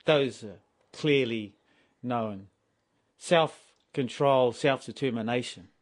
Those 0.05 0.43
are 0.43 0.60
clearly 0.91 1.55
known. 2.03 2.50
Self-control, 3.17 4.51
self-determination. 4.51 5.63
Be 5.63 5.73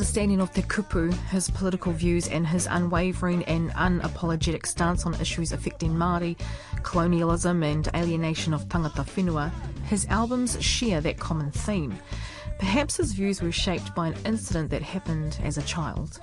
understanding 0.00 0.40
of 0.40 0.50
Te 0.50 0.62
Kupu, 0.62 1.12
his 1.28 1.50
political 1.50 1.92
views, 1.92 2.26
and 2.28 2.46
his 2.46 2.66
unwavering 2.70 3.44
and 3.44 3.70
unapologetic 3.72 4.64
stance 4.64 5.04
on 5.04 5.12
issues 5.20 5.52
affecting 5.52 5.90
Māori, 5.90 6.38
colonialism, 6.82 7.62
and 7.62 7.86
alienation 7.94 8.54
of 8.54 8.66
tangata 8.70 9.04
whenua, 9.04 9.52
his 9.84 10.06
albums 10.06 10.56
share 10.64 11.02
that 11.02 11.18
common 11.18 11.50
theme. 11.50 11.94
Perhaps 12.58 12.96
his 12.96 13.12
views 13.12 13.42
were 13.42 13.52
shaped 13.52 13.94
by 13.94 14.06
an 14.06 14.14
incident 14.24 14.70
that 14.70 14.80
happened 14.80 15.38
as 15.44 15.58
a 15.58 15.62
child. 15.64 16.18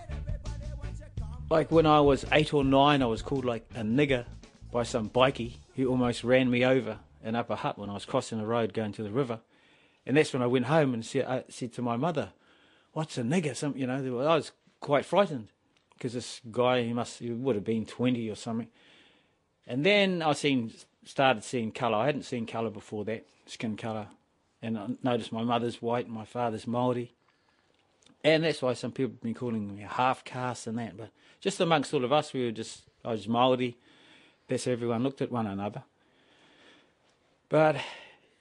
Like 1.52 1.70
when 1.70 1.86
I 1.86 2.02
was 2.02 2.26
eight 2.32 2.56
or 2.56 2.64
nine, 2.64 3.04
I 3.04 3.06
was 3.06 3.22
called 3.22 3.46
like 3.46 3.64
a 3.76 3.82
nigger 3.82 4.26
by 4.72 4.82
some 4.82 5.08
bikie 5.08 5.58
who 5.76 5.86
almost 5.86 6.24
ran 6.24 6.50
me 6.50 6.66
over 6.66 6.98
in 7.24 7.36
Upper 7.36 7.54
Hutt 7.54 7.78
when 7.78 7.92
I 7.92 7.94
was 7.94 8.06
crossing 8.06 8.40
the 8.40 8.48
road 8.48 8.74
going 8.74 8.94
to 8.94 9.04
the 9.04 9.12
river. 9.12 9.40
And 10.08 10.18
that's 10.18 10.34
when 10.34 10.42
I 10.42 10.48
went 10.48 10.66
home 10.66 10.96
and 10.96 11.06
said, 11.06 11.26
I 11.26 11.44
said 11.48 11.74
to 11.74 11.84
my 11.84 11.96
mother, 11.96 12.32
"What's 12.98 13.20
a 13.20 13.22
nigger?" 13.22 13.56
Some, 13.56 13.78
you 13.78 13.86
know, 13.86 14.22
I 14.22 14.36
was 14.36 14.52
quite 14.80 15.06
frightened 15.06 15.50
because 15.94 16.14
this 16.14 16.42
guy, 16.52 16.82
he 16.82 16.94
must, 16.94 17.20
he 17.20 17.30
would 17.30 17.54
have 17.54 17.64
been 17.64 17.86
twenty 17.86 18.28
or 18.28 18.34
something. 18.34 18.70
And 19.68 19.86
then 19.86 20.24
I 20.24 20.34
seen, 20.34 20.74
started 21.06 21.44
seeing 21.44 21.72
colour. 21.72 21.98
I 21.98 22.08
hadn't 22.08 22.24
seen 22.24 22.48
colour 22.48 22.72
before 22.72 23.06
that, 23.06 23.28
skin 23.46 23.78
colour, 23.78 24.08
and 24.64 24.80
I 24.80 24.88
noticed 25.04 25.32
my 25.32 25.44
mother's 25.44 25.80
white, 25.80 26.06
and 26.06 26.16
my 26.16 26.26
father's 26.26 26.66
Maori. 26.66 27.14
And 28.24 28.44
that's 28.44 28.64
why 28.64 28.74
some 28.74 28.92
people 28.92 29.12
have 29.12 29.22
been 29.22 29.36
calling 29.36 29.76
me 29.76 29.86
half 29.88 30.24
caste 30.24 30.66
and 30.66 30.80
that. 30.80 30.98
But 30.98 31.12
just 31.40 31.60
amongst 31.60 31.94
all 31.94 32.04
of 32.04 32.12
us, 32.12 32.34
we 32.34 32.46
were 32.46 32.52
just, 32.52 32.82
I 33.06 33.12
was 33.12 33.28
Maori. 33.28 33.78
That's 34.48 34.66
how 34.66 34.72
everyone 34.72 35.04
looked 35.04 35.22
at 35.22 35.32
one 35.32 35.46
another. 35.46 35.84
But 37.48 37.76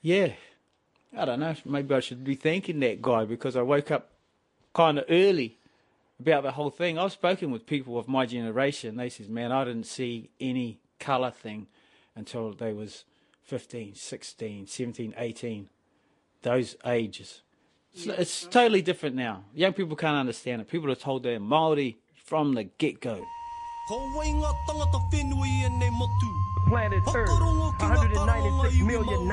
yeah, 0.01 0.33
I 1.15 1.27
don't 1.27 1.41
know. 1.41 1.55
Maybe 1.67 1.95
I 1.95 2.01
should 2.01 2.25
be 2.25 2.37
thanking 2.37 2.81
that 2.81 3.03
guy 3.03 3.27
because 3.27 3.55
I 3.55 3.61
woke 3.61 3.91
up 3.91 4.13
kind 4.77 4.99
of 4.99 5.07
early 5.09 5.57
about 6.21 6.43
the 6.43 6.53
whole 6.53 6.71
thing. 6.71 6.99
I've 6.99 7.13
spoken 7.13 7.51
with 7.51 7.67
people 7.67 7.99
of 7.99 8.09
my 8.09 8.27
generation. 8.27 8.97
They 8.97 9.09
says, 9.09 9.29
man, 9.29 9.51
I 9.51 9.65
didn't 9.65 9.87
see 9.87 10.29
any 10.39 10.79
colour 11.01 11.31
thing 11.31 11.67
until 12.15 12.53
they 12.53 12.75
was 12.75 13.05
15, 13.45 13.95
16, 13.95 14.67
17, 14.67 15.15
18. 15.17 15.69
Those 16.43 16.77
ages. 16.85 17.41
It's, 17.95 18.07
it's 18.07 18.47
totally 18.47 18.83
different 18.83 19.17
now. 19.17 19.45
Young 19.55 19.73
people 19.73 19.97
can't 19.97 20.17
understand 20.17 20.61
it. 20.61 20.69
People 20.69 20.91
are 20.91 20.95
told 20.95 21.23
they're 21.23 21.41
Maori 21.41 21.97
from 22.25 22.53
the 22.53 22.65
get-go. 22.65 23.25
Ko 23.89 23.95
wainga 24.19 24.53
tangata 24.69 25.01
whenui 25.11 25.79
nei 25.79 25.91
motu. 25.91 26.33
planet 26.69 26.99
Earth, 27.15 27.31
Whakarongo 27.31 27.79
ki 27.79 27.85
ngā 27.87 27.97
karanga 27.97 28.51
196 28.59 28.81
iwi 28.81 28.87
million 28.87 29.29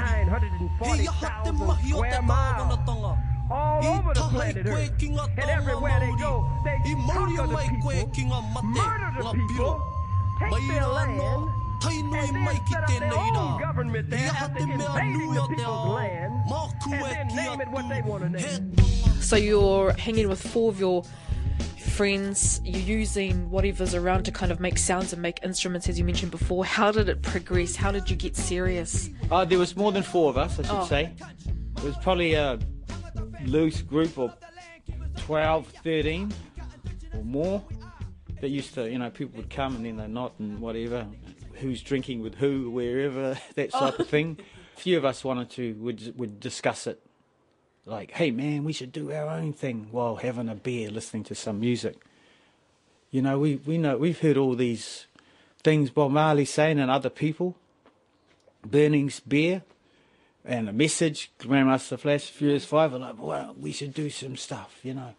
Maori. 0.80 1.02
He 1.02 1.08
aha 1.08 1.42
te 1.44 1.52
940,000 1.52 1.68
mahi 1.68 1.94
o 1.94 2.04
te 2.04 2.10
square 2.12 2.22
miles. 2.22 3.33
Tāranatanga. 3.54 3.84
All 3.84 3.98
over 3.98 4.14
the 4.14 4.22
planet 4.22 4.66
Earth. 4.68 5.04
And 5.38 5.50
everywhere 5.50 6.00
they 6.00 6.14
go, 6.22 6.50
they 6.64 6.78
conquer 6.84 7.48
the 7.48 7.58
people, 7.58 8.08
ki 8.14 8.24
ngā 8.24 8.54
mate, 8.54 8.64
murder 8.64 9.24
the 9.24 9.32
people, 9.48 9.82
take 10.40 10.68
their 10.70 10.88
land, 10.88 11.50
and 11.86 12.14
then 12.14 12.48
set 12.70 12.84
up 12.84 12.90
their 12.90 13.14
own 13.14 13.62
government 13.62 14.10
there 14.10 14.30
after 14.30 14.60
invading 14.64 15.34
the 15.34 15.48
people's 15.50 15.90
land, 15.90 16.34
and 16.86 17.04
then 17.04 17.28
name 17.36 17.62
it 17.62 17.68
what 17.70 17.90
they 17.90 18.02
wanna 18.02 18.30
name. 18.30 18.76
So 19.22 19.36
you're 19.36 19.94
hanging 19.94 20.28
with 20.30 20.42
four 20.42 20.70
of 20.70 20.80
your 20.80 21.04
friends, 21.78 22.60
you're 22.64 22.82
using 22.82 23.50
whatever's 23.52 23.94
around 23.94 24.24
to 24.24 24.32
kind 24.32 24.52
of 24.52 24.60
make 24.60 24.78
sounds 24.78 25.14
and 25.14 25.22
make 25.22 25.40
instruments, 25.44 25.88
as 25.88 26.00
you 26.00 26.04
mentioned 26.06 26.32
before. 26.32 26.66
How 26.66 26.92
did 26.92 27.08
it 27.08 27.22
progress? 27.22 27.76
How 27.76 27.92
did 27.92 28.10
you 28.10 28.16
get 28.16 28.36
serious? 28.36 29.10
Uh, 29.32 29.46
there 29.46 29.60
was 29.60 29.76
more 29.76 29.92
than 29.92 30.02
four 30.04 30.30
of 30.30 30.38
us, 30.38 30.60
I 30.60 30.64
should 30.64 30.72
Oh. 30.72 30.86
say. 30.86 31.12
It 31.78 31.84
was 31.84 31.96
probably 31.98 32.34
a 32.34 32.58
loose 33.46 33.82
group 33.82 34.18
of 34.18 34.36
12, 35.18 35.68
13 35.84 36.34
or 37.14 37.24
more 37.24 37.64
that 38.42 38.50
used 38.50 38.74
to, 38.74 38.90
you 38.90 38.98
know, 38.98 39.10
people 39.10 39.38
would 39.38 39.50
come 39.50 39.76
and 39.76 39.86
then 39.86 39.98
they're 39.98 40.08
not 40.08 40.34
and 40.40 40.60
whatever, 40.60 41.08
who's 41.56 41.82
drinking 41.82 42.22
with 42.22 42.36
who, 42.36 42.70
wherever, 42.70 43.38
that 43.56 43.72
type 43.72 44.00
of 44.00 44.08
thing. 44.08 44.40
A 44.76 44.80
few 44.80 44.98
of 44.98 45.06
us 45.06 45.24
wanted 45.24 45.50
to, 45.52 45.74
would, 45.76 46.18
would 46.18 46.40
discuss 46.40 46.88
it. 46.88 47.00
Like, 47.86 48.12
hey 48.12 48.32
man, 48.32 48.64
we 48.64 48.74
should 48.74 48.92
do 48.92 49.12
our 49.12 49.28
own 49.28 49.54
thing 49.54 49.88
while 49.92 50.16
having 50.18 50.50
a 50.50 50.56
beer, 50.56 50.90
listening 50.90 51.24
to 51.26 51.36
some 51.36 51.60
music. 51.60 51.98
You 53.12 53.22
know, 53.22 53.38
we, 53.38 53.58
we 53.58 53.78
know, 53.78 53.98
we've 53.98 54.20
heard 54.20 54.38
all 54.38 54.56
these 54.56 55.06
things 55.64 55.90
Bob 55.90 56.12
Marley 56.12 56.46
saying 56.46 56.80
and 56.80 56.90
other 56.90 57.10
people, 57.10 57.56
burning 58.66 59.12
beer 59.28 59.64
and 60.46 60.68
a 60.68 60.74
message, 60.74 61.32
Grandmaster 61.40 61.98
Flash, 61.98 62.30
Furious 62.30 62.66
Five, 62.66 62.94
and 62.94 63.04
like, 63.04 63.16
well, 63.18 63.56
we 63.60 63.72
should 63.72 63.94
do 63.94 64.10
some 64.10 64.36
stuff, 64.36 64.80
you 64.84 64.94
know. 64.94 65.14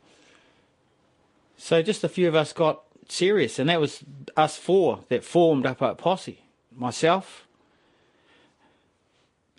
So 1.57 1.83
just 1.83 2.05
a 2.05 2.09
few 2.09 2.29
of 2.29 2.35
us 2.35 2.53
got 2.53 2.83
serious, 3.09 3.59
and 3.59 3.69
that 3.71 3.81
was 3.81 4.05
us 4.37 4.57
four 4.57 5.01
that 5.09 5.25
formed 5.25 5.67
Upper 5.67 5.87
Hutt 5.87 5.99
Posse. 5.99 6.41
Myself, 6.77 7.47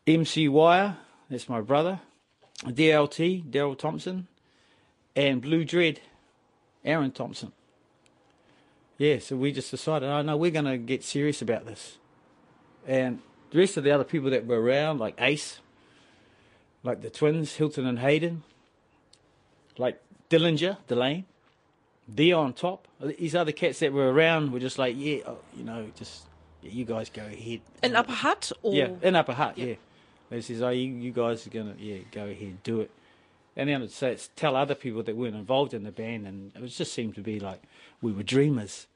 MC 0.05 0.47
Wire, 0.47 0.97
that's 1.29 1.49
my 1.49 1.61
brother, 1.61 2.01
DLT, 2.63 3.49
Daryl 3.49 3.77
Thompson, 3.77 4.27
and 5.15 5.41
Blue 5.41 5.63
Dread, 5.63 6.01
Aaron 6.83 7.11
Thompson. 7.11 7.51
Yeah, 8.97 9.19
so 9.19 9.35
we 9.35 9.51
just 9.51 9.71
decided, 9.71 10.09
oh 10.09 10.21
no, 10.21 10.37
we're 10.37 10.51
going 10.51 10.65
to 10.65 10.77
get 10.77 11.03
serious 11.03 11.41
about 11.41 11.65
this. 11.65 11.97
And 12.87 13.19
the 13.55 13.61
rest 13.61 13.77
of 13.77 13.85
the 13.85 13.91
other 13.91 14.03
people 14.03 14.29
that 14.31 14.45
were 14.45 14.61
around, 14.61 14.99
like 14.99 15.15
Ace, 15.17 15.59
like 16.83 17.01
the 17.01 17.09
twins, 17.09 17.55
Hilton 17.55 17.85
and 17.85 17.99
Hayden, 17.99 18.43
like 19.77 20.01
Dillinger, 20.29 20.75
Delane, 20.87 21.23
Dion 22.13 22.51
Top, 22.51 22.89
these 22.99 23.33
other 23.33 23.53
cats 23.53 23.79
that 23.79 23.93
were 23.93 24.11
around 24.11 24.51
were 24.51 24.59
just 24.59 24.77
like, 24.77 24.95
yeah, 24.97 25.19
oh, 25.25 25.37
you 25.55 25.63
know, 25.63 25.87
just 25.95 26.23
yeah, 26.61 26.71
you 26.71 26.83
guys 26.83 27.09
go 27.09 27.25
ahead. 27.25 27.61
In 27.81 27.95
Upper 27.95 28.11
Hutt? 28.11 28.51
Or... 28.61 28.73
Yeah, 28.73 28.89
in 29.01 29.15
Upper 29.15 29.33
Hutt, 29.33 29.57
Yeah. 29.57 29.65
yeah. 29.67 29.75
They 30.29 30.41
says, 30.41 30.61
oh, 30.61 30.69
you, 30.69 30.89
you 30.89 31.11
guys 31.13 31.47
are 31.47 31.49
gonna, 31.49 31.75
yeah, 31.79 31.99
go 32.11 32.25
ahead, 32.25 32.61
do 32.63 32.81
it. 32.81 32.91
And 33.55 33.69
then 33.69 33.83
I'd 33.83 33.91
say, 33.91 34.11
it's 34.11 34.29
tell 34.35 34.57
other 34.57 34.75
people 34.75 35.01
that 35.03 35.15
weren't 35.15 35.35
involved 35.35 35.73
in 35.73 35.83
the 35.83 35.93
band, 35.93 36.27
and 36.27 36.51
it 36.55 36.67
just 36.67 36.91
seemed 36.91 37.15
to 37.15 37.21
be 37.21 37.39
like 37.39 37.61
we 38.01 38.11
were 38.11 38.23
dreamers. 38.23 38.87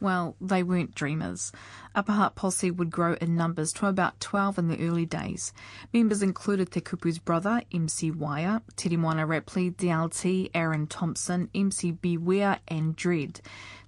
Well, 0.00 0.36
they 0.40 0.62
weren't 0.62 0.94
dreamers. 0.94 1.52
Upper 1.94 2.12
Hutt 2.12 2.34
Posse 2.34 2.70
would 2.70 2.90
grow 2.90 3.14
in 3.14 3.36
numbers 3.36 3.72
to 3.74 3.86
about 3.86 4.20
12 4.20 4.58
in 4.58 4.68
the 4.68 4.86
early 4.86 5.06
days. 5.06 5.52
Members 5.92 6.22
included 6.22 6.70
Te 6.70 6.80
Kupu's 6.80 7.18
brother, 7.18 7.62
MC 7.72 8.10
Wire, 8.10 8.60
Teremoana 8.76 9.26
Rapley, 9.26 9.74
DLT, 9.74 10.50
Aaron 10.54 10.86
Thompson, 10.86 11.48
MC 11.54 11.92
Beware, 11.92 12.58
and 12.68 12.96
Dread. 12.96 13.40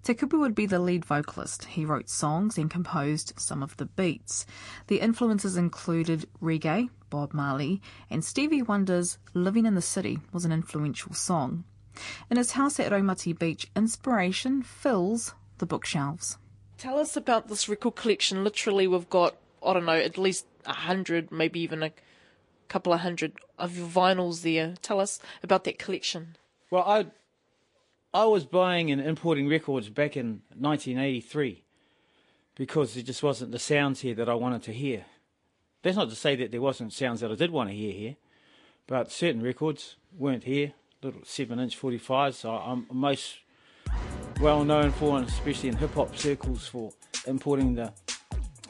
Te 0.02 0.14
Kupu 0.14 0.38
would 0.38 0.54
be 0.54 0.66
the 0.66 0.78
lead 0.78 1.04
vocalist. 1.04 1.64
He 1.64 1.85
wrote 1.85 2.08
songs 2.08 2.56
and 2.56 2.70
composed 2.70 3.32
some 3.37 3.62
of 3.62 3.76
the 3.76 3.87
beats. 3.87 4.46
The 4.87 5.00
influences 5.00 5.56
included 5.56 6.28
reggae, 6.40 6.90
Bob 7.11 7.35
Marley, 7.35 7.82
and 8.08 8.25
Stevie 8.25 8.62
Wonder's 8.62 9.18
Living 9.35 9.66
in 9.66 9.75
the 9.75 9.82
City 9.82 10.20
was 10.32 10.44
an 10.44 10.52
influential 10.52 11.12
song. 11.12 11.64
In 12.30 12.37
his 12.37 12.52
house 12.52 12.78
at 12.78 12.92
Raumati 12.92 13.37
Beach, 13.37 13.70
inspiration 13.75 14.62
fills 14.62 15.35
the 15.58 15.66
bookshelves. 15.66 16.38
Tell 16.78 16.98
us 16.98 17.16
about 17.16 17.48
this 17.48 17.68
record 17.68 17.96
collection. 17.96 18.45
Literally, 18.45 18.86
we've 18.86 19.08
got, 19.08 19.36
I 19.64 19.73
don't 19.73 19.86
know, 19.86 19.92
at 19.92 20.19
least 20.19 20.47
a 20.66 20.73
hundred, 20.73 21.32
maybe 21.32 21.60
even 21.60 21.82
a 21.82 21.92
couple 22.69 22.92
of 22.92 23.00
hundred 23.00 23.32
of 23.58 23.76
your 23.76 23.88
vinyls 23.88 24.42
there. 24.42 24.75
Tell 24.82 25.00
us 25.00 25.21
about 25.42 25.64
that 25.64 25.78
collection. 25.78 26.36
Well, 26.71 26.82
I 26.82 27.06
I 28.12 28.25
was 28.25 28.45
buying 28.45 28.90
and 28.90 29.00
importing 29.00 29.49
records 29.49 29.88
back 29.88 30.16
in 30.16 30.42
1983 30.58 31.64
because 32.54 32.95
there 32.95 33.02
just 33.02 33.23
wasn't 33.23 33.52
the 33.52 33.58
sounds 33.58 34.00
here 34.00 34.14
that 34.14 34.28
I 34.28 34.34
wanted 34.34 34.62
to 34.64 34.73
hear. 34.73 35.04
That's 35.82 35.97
not 35.97 36.08
to 36.10 36.16
say 36.16 36.34
that 36.36 36.50
there 36.50 36.60
wasn't 36.60 36.92
sounds 36.92 37.21
that 37.21 37.30
I 37.30 37.34
did 37.34 37.50
want 37.50 37.71
to 37.71 37.76
hear 37.76 37.92
here, 37.92 38.16
but 38.86 39.12
certain 39.12 39.42
records 39.42 39.97
weren't 40.16 40.45
here. 40.45 40.73
Little 41.02 41.21
seven-inch 41.25 41.78
45s. 41.80 42.34
So 42.34 42.50
I'm 42.52 42.86
most 42.90 43.36
well 44.40 44.64
known 44.64 44.90
for, 44.92 45.18
and 45.18 45.28
especially 45.28 45.68
in 45.68 45.76
hip 45.76 45.94
hop 45.94 46.16
circles, 46.16 46.66
for 46.66 46.92
importing 47.26 47.75
the 47.75 47.92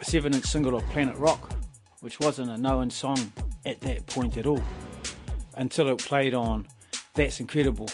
seven-inch 0.03 0.45
single 0.45 0.77
of 0.77 0.85
Planet 0.91 1.17
Rock, 1.17 1.53
which 2.01 2.21
wasn't 2.21 2.51
a 2.51 2.59
known 2.59 2.91
song 2.91 3.33
at 3.65 3.81
that 3.81 4.07
point 4.07 4.37
at 4.37 4.47
all, 4.47 4.63
until 5.55 5.89
it 5.89 5.99
played 5.99 6.35
on 6.35 6.67
That's 7.15 7.41
Incredible 7.41 7.89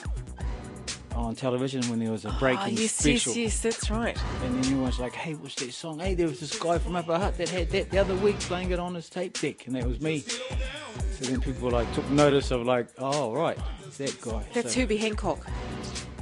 on 1.15 1.35
television 1.35 1.83
when 1.91 1.99
there 1.99 2.11
was 2.11 2.25
a 2.25 2.31
breaking 2.41 2.59
Ah, 2.59 2.67
yes, 2.69 2.93
special. 2.93 3.35
yes, 3.35 3.37
yes, 3.37 3.61
that's 3.61 3.91
right. 3.91 4.17
And 4.43 4.55
then 4.55 4.61
everyone's 4.61 4.99
like, 4.99 5.13
hey, 5.13 5.35
what's 5.35 5.55
that 5.57 5.71
song? 5.73 5.99
Hey, 5.99 6.15
there 6.15 6.27
was 6.27 6.41
this 6.41 6.59
guy 6.59 6.79
from 6.79 6.97
Upper 6.97 7.19
Hutt 7.19 7.37
that 7.37 7.51
had 7.51 7.69
that 7.71 7.91
the 7.91 7.99
other 7.99 8.15
week 8.17 8.39
playing 8.41 8.71
it 8.71 8.79
on 8.79 8.95
his 8.95 9.11
tape 9.11 9.39
deck, 9.39 9.67
and 9.67 9.77
that 9.77 9.87
was 9.87 10.01
me. 10.01 10.21
So 10.21 11.27
then 11.27 11.41
people 11.43 11.71
like 11.71 11.93
took 11.95 12.09
notice 12.11 12.51
of 12.51 12.65
like, 12.65 12.89
oh, 12.99 13.33
right, 13.35 13.59
that 13.99 14.21
guy. 14.23 14.43
That's 14.55 14.73
so, 14.73 14.81
Herbie 14.81 14.97
Hancock. 14.97 15.47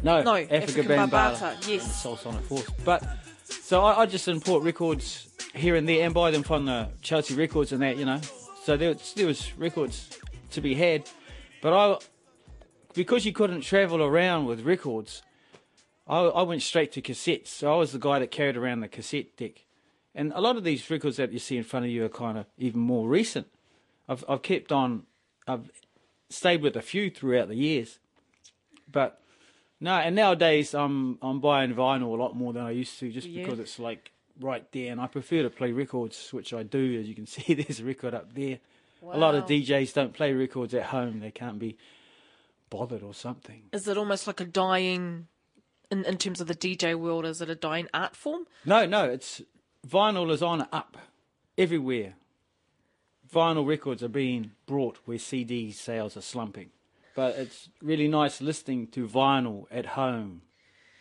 No, 0.03 0.23
no, 0.23 0.33
Afrika 0.33 0.63
Afrika 0.63 1.11
Bambaataa, 1.11 1.69
yes. 1.69 2.03
Soulsonic 2.05 2.43
Force. 2.43 2.71
But 2.85 3.05
so 3.45 3.85
I, 3.85 4.03
I 4.03 4.07
just 4.07 4.29
import 4.29 4.63
records 4.63 5.29
here 5.55 5.77
and 5.77 5.89
there 5.89 6.05
and 6.05 6.15
buy 6.15 6.31
them 6.31 6.43
from 6.43 6.67
the 6.67 6.89
Chelsea 7.03 7.35
Records 7.35 7.73
and 7.73 7.83
that, 7.83 7.97
you 7.97 8.05
know. 8.05 8.21
So 8.65 8.77
there 8.77 8.91
was, 8.91 9.13
there 9.15 9.27
was 9.27 9.57
records 9.59 10.09
to 10.53 10.61
be 10.61 10.75
had, 10.75 11.09
but 11.63 11.73
I 11.73 11.99
because 12.95 13.25
you 13.25 13.33
couldn't 13.33 13.63
travel 13.63 14.03
around 14.03 14.47
with 14.47 14.63
records, 14.63 15.23
I, 16.07 16.21
I 16.21 16.43
went 16.43 16.63
straight 16.63 16.93
to 16.93 17.03
cassettes. 17.03 17.49
So 17.49 17.73
I 17.73 17.77
was 17.77 17.93
the 17.93 17.99
guy 17.99 18.19
that 18.19 18.31
carried 18.31 18.57
around 18.57 18.81
the 18.81 18.89
cassette 18.89 19.37
deck. 19.37 19.65
And 20.15 20.33
a 20.35 20.41
lot 20.41 20.57
of 20.57 20.65
these 20.65 20.91
records 20.91 21.17
that 21.19 21.33
you 21.33 21.39
see 21.39 21.57
in 21.57 21.63
front 21.63 21.87
of 21.87 21.93
you 21.93 22.05
are 22.05 22.09
kind 22.09 22.37
of 22.37 22.47
even 22.59 22.81
more 22.81 23.09
recent. 23.09 23.47
I've, 24.09 24.25
I've 24.29 24.43
kept 24.43 24.73
on, 24.73 25.05
I've 25.47 25.71
stayed 26.29 26.63
with 26.63 26.77
a 26.77 26.83
few 26.83 27.11
throughout 27.11 27.49
the 27.49 27.55
years. 27.55 28.01
But 28.91 29.21
no, 29.81 29.93
and 29.95 30.15
nowadays 30.15 30.75
I'm 30.75 31.19
I'm 31.23 31.41
buying 31.41 31.75
vinyl 31.75 32.13
a 32.19 32.23
lot 32.23 32.37
more 32.37 32.53
than 32.53 32.63
I 32.65 32.71
used 32.71 32.99
to 33.01 33.11
just 33.11 33.27
Yeah. 33.29 33.43
because 33.45 33.59
it's 33.59 33.79
like 33.79 34.13
right 34.41 34.71
there. 34.73 34.93
And 34.93 35.01
I 35.01 35.07
prefer 35.07 35.43
to 35.43 35.51
play 35.51 35.73
records, 35.73 36.33
which 36.33 36.53
I 36.53 36.63
do. 36.63 36.99
As 37.01 37.09
you 37.09 37.15
can 37.15 37.27
see, 37.35 37.55
there's 37.55 37.81
a 37.81 37.85
record 37.85 38.15
up 38.15 38.35
there. 38.35 38.59
A 39.03 39.17
lot 39.19 39.35
of 39.35 39.45
DJs 39.47 39.95
don't 39.95 40.13
play 40.13 40.33
records 40.35 40.75
at 40.75 40.85
home. 40.85 41.21
They 41.21 41.31
can't 41.31 41.59
be 41.59 41.79
bothered 42.69 43.03
or 43.03 43.15
something. 43.15 43.63
Is 43.73 43.89
it 43.89 43.97
almost 43.97 44.27
like 44.27 44.41
a 44.41 44.45
dying, 44.45 45.27
in, 45.91 46.05
in 46.05 46.19
terms 46.19 46.41
of 46.41 46.47
the 46.49 46.55
DJ 46.55 46.95
world, 46.95 47.25
is 47.25 47.41
it 47.41 47.49
a 47.49 47.55
dying 47.55 47.89
art 47.95 48.15
form? 48.15 48.47
No, 48.67 48.85
no, 48.87 49.09
it's 49.09 49.41
vinyl 49.89 50.31
is 50.31 50.43
on 50.43 50.69
up 50.71 50.99
everywhere. 51.57 52.15
Vinyl 53.33 53.67
records 53.67 54.03
are 54.03 54.09
being 54.09 54.53
brought 54.67 54.99
where 55.07 55.19
CD 55.19 55.71
sales 55.73 56.17
are 56.17 56.21
slumping, 56.23 56.71
but 57.15 57.37
it's 57.37 57.69
really 57.83 58.09
nice 58.09 58.41
listening 58.41 58.87
to 58.89 59.07
vinyl 59.07 59.65
at 59.71 59.87
home. 59.87 60.43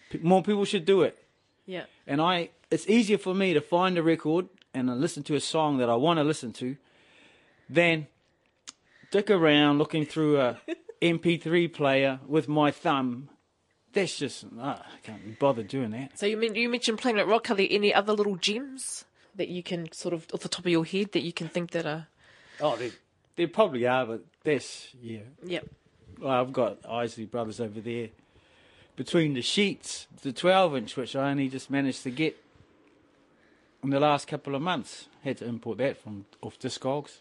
P- 0.10 0.20
more 0.20 0.42
people 0.44 0.66
should 0.66 0.86
do 0.86 1.02
it, 1.04 1.18
Yeah. 1.66 1.86
and 2.08 2.22
I. 2.22 2.50
It's 2.72 2.88
easier 2.88 3.18
for 3.18 3.34
me 3.34 3.54
to 3.54 3.62
find 3.62 3.98
a 3.98 4.04
record 4.04 4.48
and 4.74 4.88
listen 5.02 5.24
to 5.24 5.36
a 5.36 5.40
song 5.40 5.78
that 5.80 5.90
I 5.90 5.96
want 5.96 6.20
to 6.20 6.24
listen 6.24 6.54
to, 6.54 6.78
than 7.70 8.08
dick 9.12 9.30
around 9.32 9.80
looking 9.80 10.06
through 10.06 10.40
a 10.40 10.58
MP3 11.02 11.72
player 11.74 12.20
with 12.28 12.48
my 12.48 12.70
thumb. 12.72 13.30
That's 13.94 14.18
just 14.20 14.46
ah, 14.60 14.86
I 14.86 14.98
can't 15.02 15.26
be 15.26 15.32
bothered 15.32 15.68
doing 15.68 15.90
that. 15.92 16.20
So 16.20 16.28
you, 16.28 16.38
mean, 16.38 16.54
you 16.54 16.70
mentioned 16.70 17.00
Planet 17.00 17.26
Rock. 17.26 17.50
Are 17.50 17.56
there 17.56 17.68
any 17.70 17.92
other 17.94 18.14
little 18.14 18.36
gems 18.36 19.06
that 19.36 19.48
you 19.48 19.64
can 19.64 19.92
sort 19.92 20.14
of, 20.14 20.28
off 20.34 20.42
the 20.42 20.50
top 20.50 20.66
of 20.66 20.72
your 20.72 20.86
head, 20.86 21.12
that 21.14 21.22
you 21.22 21.34
can 21.34 21.48
think 21.50 21.72
that 21.72 21.86
are. 21.88 22.08
Oh, 22.62 22.76
there, 22.76 22.92
there 23.36 23.48
probably 23.48 23.88
are, 23.88 24.06
but 24.06 24.26
that's 24.44 24.90
yeah. 25.02 25.22
Yep. 25.44 25.68
Well, 26.20 26.32
I've 26.32 26.52
got 26.52 26.80
Isley 26.90 27.26
Brothers 27.26 27.62
over 27.62 27.80
there. 27.80 28.10
Between 28.96 29.34
the 29.34 29.42
sheets, 29.42 30.08
the 30.22 30.34
12 30.34 30.76
inch, 30.76 30.98
which 30.98 31.16
I 31.16 31.32
only 31.32 31.48
just 31.48 31.70
managed 31.70 32.04
to 32.04 32.12
get 32.12 32.36
in 33.82 33.92
the 33.92 34.00
last 34.00 34.28
couple 34.28 34.56
of 34.56 34.62
months. 34.62 35.08
Had 35.24 35.38
to 35.38 35.46
import 35.46 35.78
that 35.78 35.98
from 35.98 36.26
off 36.42 36.60
Discogs. 36.60 37.20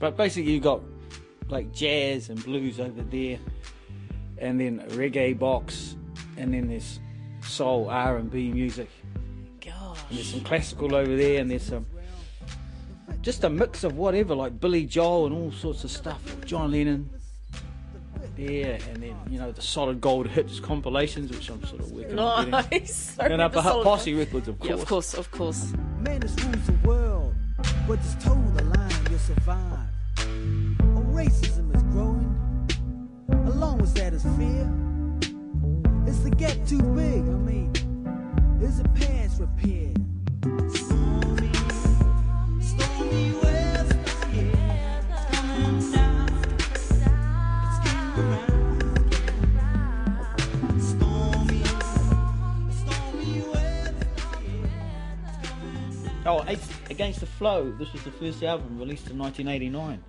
But 0.00 0.16
basically, 0.16 0.52
you've 0.52 0.64
got 0.64 0.80
like 1.48 1.72
jazz 1.72 2.28
and 2.28 2.42
blues 2.42 2.80
over 2.80 3.02
there, 3.02 3.38
and 4.38 4.60
then 4.60 4.80
a 4.80 4.90
reggae 4.90 5.38
box, 5.38 5.94
and 6.36 6.52
then 6.52 6.68
there's 6.68 6.98
soul 7.42 7.88
R 7.88 8.16
and 8.16 8.30
B 8.30 8.50
music. 8.50 8.90
Gosh. 9.60 10.00
And 10.08 10.18
there's 10.18 10.30
some 10.30 10.40
classical 10.40 10.96
over 10.96 11.16
there, 11.16 11.40
and 11.40 11.48
there's 11.48 11.62
some 11.62 11.86
just 13.20 13.44
a 13.44 13.48
mix 13.48 13.84
of 13.84 13.96
whatever, 13.96 14.34
like 14.34 14.58
Billy 14.58 14.84
Joel 14.84 15.26
and 15.26 15.34
all 15.34 15.52
sorts 15.52 15.84
of 15.84 15.92
stuff. 15.92 16.20
John 16.44 16.72
Lennon. 16.72 17.08
Yeah, 18.36 18.78
and 18.90 19.02
then 19.02 19.14
you 19.30 19.38
know 19.38 19.52
the 19.52 19.60
solid 19.62 20.00
gold 20.00 20.26
hits 20.26 20.58
compilations, 20.60 21.30
which 21.30 21.48
I'm 21.50 21.62
sort 21.64 21.80
of 21.82 21.92
working 21.92 22.18
on 22.18 22.50
getting. 22.50 22.80
Nice. 22.80 23.16
And 23.20 23.40
Upper 23.42 23.54
The 23.56 23.62
Hutt 23.62 23.72
solid- 23.72 23.84
Posse 23.84 24.14
records, 24.14 24.48
of 24.48 24.58
course. 24.58 24.68
Yeah, 24.70 24.74
of 24.76 24.86
course, 24.86 25.14
of 25.14 25.30
course. 25.30 25.72
Madness 26.00 26.34
rules 26.44 26.66
the 26.66 26.88
world, 26.88 27.34
but 27.86 27.96
just 28.00 28.20
toe 28.20 28.34
the 28.56 28.64
line, 28.64 28.90
you'll 29.10 29.18
survive. 29.18 29.78
Oh, 30.18 31.04
racism 31.12 31.74
is 31.76 31.82
growing, 31.84 32.34
along 33.46 33.78
with 33.78 33.94
that 33.94 34.12
is 34.14 34.22
fear. 34.22 34.70
Is 36.08 36.22
the 36.24 36.30
gap 36.30 36.56
too 36.66 36.82
big? 36.82 37.20
I 37.20 37.38
mean, 37.48 37.70
is 38.62 38.78
the 38.82 38.88
pants 38.90 39.38
repaired? 39.38 39.98
Stormy, 40.74 41.52
stormy 42.60 43.32
weather, 43.42 43.61
Oh, 56.24 56.38
Against 56.88 57.18
the 57.18 57.26
Flow. 57.26 57.72
This 57.72 57.92
was 57.92 58.04
the 58.04 58.12
first 58.12 58.44
album 58.44 58.78
released 58.78 59.10
in 59.10 59.18
1989. 59.18 60.04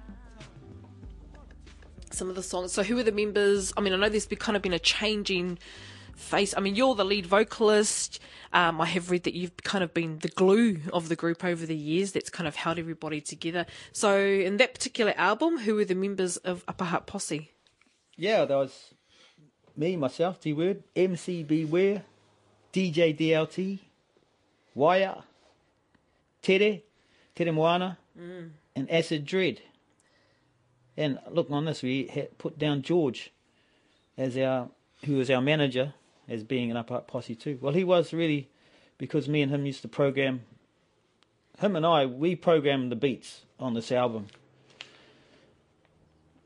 Some 2.11 2.29
of 2.29 2.35
the 2.35 2.43
songs. 2.43 2.71
So, 2.71 2.83
who 2.83 2.99
are 2.99 3.03
the 3.03 3.11
members? 3.11 3.73
I 3.75 3.81
mean, 3.81 3.93
I 3.93 3.95
know 3.95 4.09
there's 4.09 4.27
been 4.27 4.37
kind 4.37 4.55
of 4.55 4.61
been 4.61 4.73
a 4.73 4.79
changing 4.79 5.57
face. 6.15 6.53
I 6.55 6.59
mean, 6.59 6.75
you're 6.75 6.93
the 6.93 7.03
lead 7.03 7.25
vocalist. 7.25 8.19
Um, 8.53 8.79
I 8.79 8.85
have 8.85 9.09
read 9.09 9.23
that 9.23 9.33
you've 9.33 9.57
kind 9.63 9.83
of 9.83 9.91
been 9.95 10.19
the 10.19 10.27
glue 10.27 10.81
of 10.93 11.09
the 11.09 11.15
group 11.15 11.43
over 11.43 11.65
the 11.65 11.75
years. 11.75 12.11
That's 12.11 12.29
kind 12.29 12.47
of 12.47 12.57
held 12.57 12.77
everybody 12.77 13.19
together. 13.19 13.65
So, 13.91 14.15
in 14.15 14.57
that 14.57 14.75
particular 14.75 15.15
album, 15.17 15.57
who 15.57 15.73
were 15.73 15.85
the 15.85 15.95
members 15.95 16.37
of 16.37 16.63
Upper 16.67 16.85
Hutt 16.85 17.07
Posse? 17.07 17.49
Yeah, 18.15 18.45
there 18.45 18.57
was 18.57 18.93
me, 19.75 19.95
myself, 19.95 20.39
D 20.39 20.53
Word, 20.53 20.83
MC 20.95 21.41
Beware, 21.41 22.03
DJ 22.71 23.17
DLT, 23.17 23.79
Wire, 24.75 25.23
Tere, 26.43 26.81
Tere 27.33 27.51
Moana, 27.51 27.97
mm. 28.19 28.51
and 28.75 28.91
Acid 28.91 29.25
Dread. 29.25 29.61
And 30.95 31.17
look 31.31 31.49
on 31.49 31.65
this, 31.65 31.81
we 31.81 32.27
put 32.37 32.59
down 32.59 32.83
George 32.83 33.31
as 34.17 34.37
our, 34.37 34.69
who 35.05 35.15
was 35.15 35.31
our 35.31 35.41
manager, 35.41 35.95
as 36.29 36.43
being 36.43 36.69
an 36.69 36.77
upper 36.77 36.99
posse 36.99 37.33
too. 37.33 37.57
Well, 37.59 37.73
he 37.73 37.83
was 37.83 38.13
really, 38.13 38.49
because 38.99 39.27
me 39.27 39.41
and 39.41 39.51
him 39.51 39.65
used 39.65 39.81
to 39.81 39.87
program, 39.87 40.41
him 41.59 41.75
and 41.75 41.85
I, 41.85 42.05
we 42.05 42.35
programmed 42.35 42.91
the 42.91 42.95
beats 42.95 43.41
on 43.59 43.73
this 43.73 43.91
album. 43.91 44.27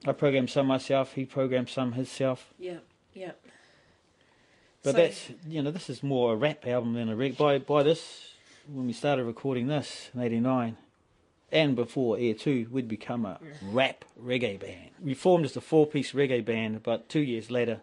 I 0.05 0.13
programmed 0.13 0.49
some 0.49 0.67
myself, 0.67 1.13
he 1.13 1.25
programmed 1.25 1.69
some 1.69 1.93
himself. 1.93 2.53
Yeah, 2.57 2.77
yeah. 3.13 3.31
But 4.83 4.91
So- 4.91 4.97
that's 4.97 5.29
you 5.47 5.62
know 5.62 5.71
this 5.71 5.89
is 5.89 6.01
more 6.01 6.33
a 6.33 6.36
rap 6.36 6.65
album 6.65 6.93
than 6.93 7.10
a 7.10 7.15
reg. 7.15 7.36
By 7.36 7.57
by 7.57 7.83
this 7.83 8.36
when 8.71 8.88
we 8.88 8.93
started 8.93 9.23
recording 9.23 9.67
this 9.67 10.10
in 10.13 10.21
'89, 10.21 10.77
and 11.51 11.75
before 11.75 12.17
Air 12.19 12.34
Two, 12.34 12.67
we'd 12.71 12.88
become 12.88 13.25
a 13.25 13.39
rap 13.63 14.06
reggae 14.21 14.60
band. 14.60 14.89
We 15.01 15.13
formed 15.13 15.45
as 15.45 15.56
a 15.56 15.62
four-piece 15.62 16.12
reggae 16.12 16.43
band, 16.43 16.84
but 16.84 17.10
two 17.10 17.21
years 17.21 17.49
later, 17.49 17.82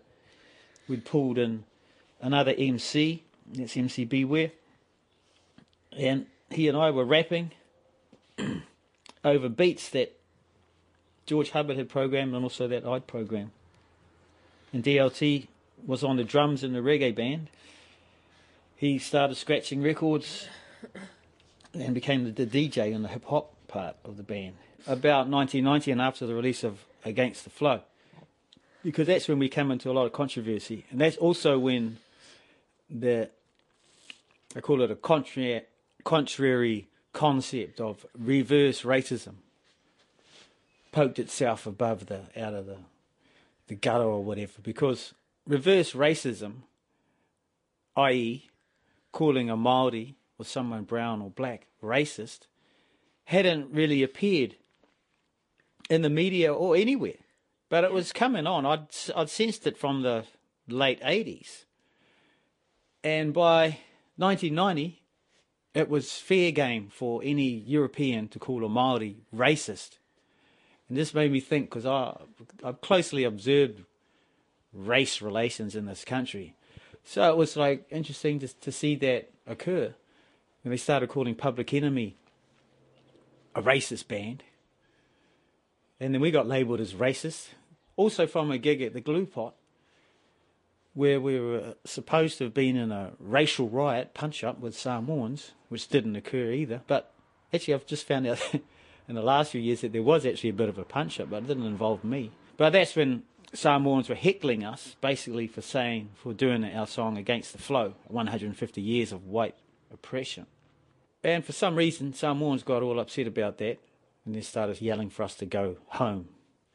we'd 0.88 1.04
pulled 1.04 1.38
in 1.38 1.64
another 2.20 2.54
MC. 2.56 3.22
That's 3.52 3.76
MC 3.76 4.04
Beware, 4.04 4.52
and 5.96 6.26
he 6.50 6.68
and 6.68 6.76
I 6.76 6.90
were 6.90 7.04
rapping 7.04 7.52
over 9.24 9.48
beats 9.48 9.88
that 9.90 10.18
George 11.26 11.50
Hubbard 11.50 11.76
had 11.76 11.88
programmed 11.88 12.34
and 12.34 12.42
also 12.42 12.68
that 12.68 12.86
I'd 12.86 13.06
programmed. 13.06 13.50
And 14.72 14.82
DLT 14.82 15.46
was 15.86 16.02
on 16.02 16.16
the 16.16 16.24
drums 16.24 16.64
in 16.64 16.72
the 16.72 16.80
reggae 16.80 17.14
band. 17.14 17.48
He 18.76 18.98
started 18.98 19.36
scratching 19.36 19.82
records 19.82 20.48
and 21.74 21.94
became 21.94 22.24
the, 22.24 22.44
the 22.44 22.46
DJ 22.46 22.92
in 22.92 23.02
the 23.02 23.08
hip 23.08 23.24
hop 23.24 23.54
part 23.68 23.96
of 24.04 24.16
the 24.16 24.22
band. 24.22 24.54
About 24.86 25.28
1990 25.28 25.90
and 25.90 26.00
after 26.00 26.26
the 26.26 26.34
release 26.34 26.62
of 26.62 26.84
Against 27.04 27.44
the 27.44 27.50
Flow. 27.50 27.80
Because 28.82 29.06
that's 29.06 29.28
when 29.28 29.38
we 29.38 29.48
came 29.48 29.70
into 29.70 29.90
a 29.90 29.92
lot 29.92 30.04
of 30.06 30.12
controversy. 30.12 30.84
And 30.90 31.00
that's 31.00 31.16
also 31.16 31.58
when 31.58 31.98
the, 32.90 33.30
I 34.54 34.60
call 34.60 34.82
it 34.82 34.90
a 34.90 34.94
contrary, 34.94 35.62
contrary 36.04 36.88
concept 37.12 37.80
of 37.80 38.04
reverse 38.18 38.82
racism 38.82 39.36
poked 40.92 41.18
itself 41.18 41.66
above 41.66 42.06
the, 42.06 42.20
out 42.36 42.54
of 42.54 42.66
the, 42.66 42.76
the 43.68 43.74
gutter 43.74 44.04
or 44.04 44.22
whatever. 44.22 44.52
Because 44.62 45.14
reverse 45.46 45.92
racism, 45.92 46.62
i.e., 47.96 48.48
calling 49.12 49.48
a 49.48 49.56
Maori 49.56 50.14
or 50.38 50.44
someone 50.44 50.84
brown 50.84 51.22
or 51.22 51.30
black 51.30 51.66
racist, 51.82 52.46
hadn't 53.24 53.72
really 53.72 54.02
appeared 54.02 54.56
in 55.88 56.02
the 56.02 56.10
media 56.10 56.52
or 56.52 56.76
anywhere. 56.76 57.18
But 57.68 57.84
it 57.84 57.92
was 57.92 58.12
coming 58.12 58.46
on. 58.46 58.66
I'd, 58.66 58.86
I'd 59.16 59.30
sensed 59.30 59.66
it 59.66 59.78
from 59.78 60.02
the 60.02 60.24
late 60.68 61.00
80s. 61.02 61.64
And 63.02 63.32
by 63.32 63.78
1990, 64.16 65.02
it 65.74 65.88
was 65.88 66.12
fair 66.12 66.52
game 66.52 66.88
for 66.88 67.20
any 67.24 67.48
European 67.48 68.28
to 68.28 68.38
call 68.38 68.64
a 68.64 68.68
Maori 68.68 69.16
racist. 69.34 69.98
And 70.88 70.96
this 70.96 71.14
made 71.14 71.32
me 71.32 71.40
think 71.40 71.70
because 71.70 71.86
I've 71.86 72.80
closely 72.80 73.24
observed 73.24 73.82
race 74.72 75.20
relations 75.20 75.74
in 75.74 75.86
this 75.86 76.04
country. 76.04 76.54
So 77.02 77.30
it 77.30 77.36
was 77.36 77.56
like 77.56 77.86
interesting 77.90 78.38
to, 78.40 78.48
to 78.48 78.72
see 78.72 78.94
that 78.96 79.30
occur. 79.46 79.94
And 80.64 80.72
they 80.72 80.78
started 80.78 81.10
calling 81.10 81.34
Public 81.34 81.72
Enemy 81.74 82.16
a 83.54 83.62
racist 83.62 84.08
band. 84.08 84.42
And 86.00 86.12
then 86.12 86.20
we 86.20 86.30
got 86.30 86.48
labelled 86.48 86.80
as 86.80 86.94
racist. 86.94 87.48
Also 87.96 88.26
from 88.26 88.50
a 88.50 88.58
gig 88.58 88.82
at 88.82 88.94
the 88.94 89.00
Glue 89.00 89.26
Pot, 89.26 89.54
where 90.94 91.20
we 91.20 91.38
were 91.38 91.74
supposed 91.84 92.38
to 92.38 92.44
have 92.44 92.54
been 92.54 92.76
in 92.76 92.90
a 92.90 93.12
racial 93.18 93.68
riot 93.68 94.14
punch 94.14 94.42
up 94.42 94.58
with 94.58 94.76
Samoans, 94.76 95.52
which 95.68 95.88
didn't 95.88 96.16
occur 96.16 96.50
either. 96.50 96.82
But 96.86 97.12
actually, 97.52 97.74
I've 97.74 97.86
just 97.86 98.06
found 98.06 98.26
out 98.26 98.40
in 99.08 99.14
the 99.14 99.22
last 99.22 99.52
few 99.52 99.60
years 99.60 99.82
that 99.82 99.92
there 99.92 100.02
was 100.02 100.24
actually 100.24 100.50
a 100.50 100.54
bit 100.54 100.68
of 100.68 100.78
a 100.78 100.84
punch 100.84 101.20
up, 101.20 101.30
but 101.30 101.44
it 101.44 101.46
didn't 101.48 101.66
involve 101.66 102.04
me. 102.04 102.30
But 102.56 102.70
that's 102.70 102.96
when 102.96 103.24
Samoans 103.52 104.08
were 104.08 104.14
heckling 104.14 104.64
us, 104.64 104.96
basically 105.00 105.46
for 105.46 105.60
saying, 105.60 106.10
for 106.14 106.32
doing 106.32 106.64
our 106.64 106.86
song 106.86 107.18
Against 107.18 107.52
the 107.52 107.58
Flow, 107.58 107.94
150 108.08 108.80
years 108.80 109.12
of 109.12 109.26
white 109.26 109.56
oppression. 109.92 110.46
And 111.24 111.44
for 111.44 111.52
some 111.52 111.74
reason, 111.74 112.12
Samoans 112.12 112.62
got 112.62 112.82
all 112.82 113.00
upset 113.00 113.26
about 113.26 113.58
that 113.58 113.78
and 114.24 114.34
they 114.34 114.40
started 114.40 114.80
yelling 114.80 115.10
for 115.10 115.22
us 115.22 115.34
to 115.36 115.46
go 115.46 115.76
home. 115.88 116.28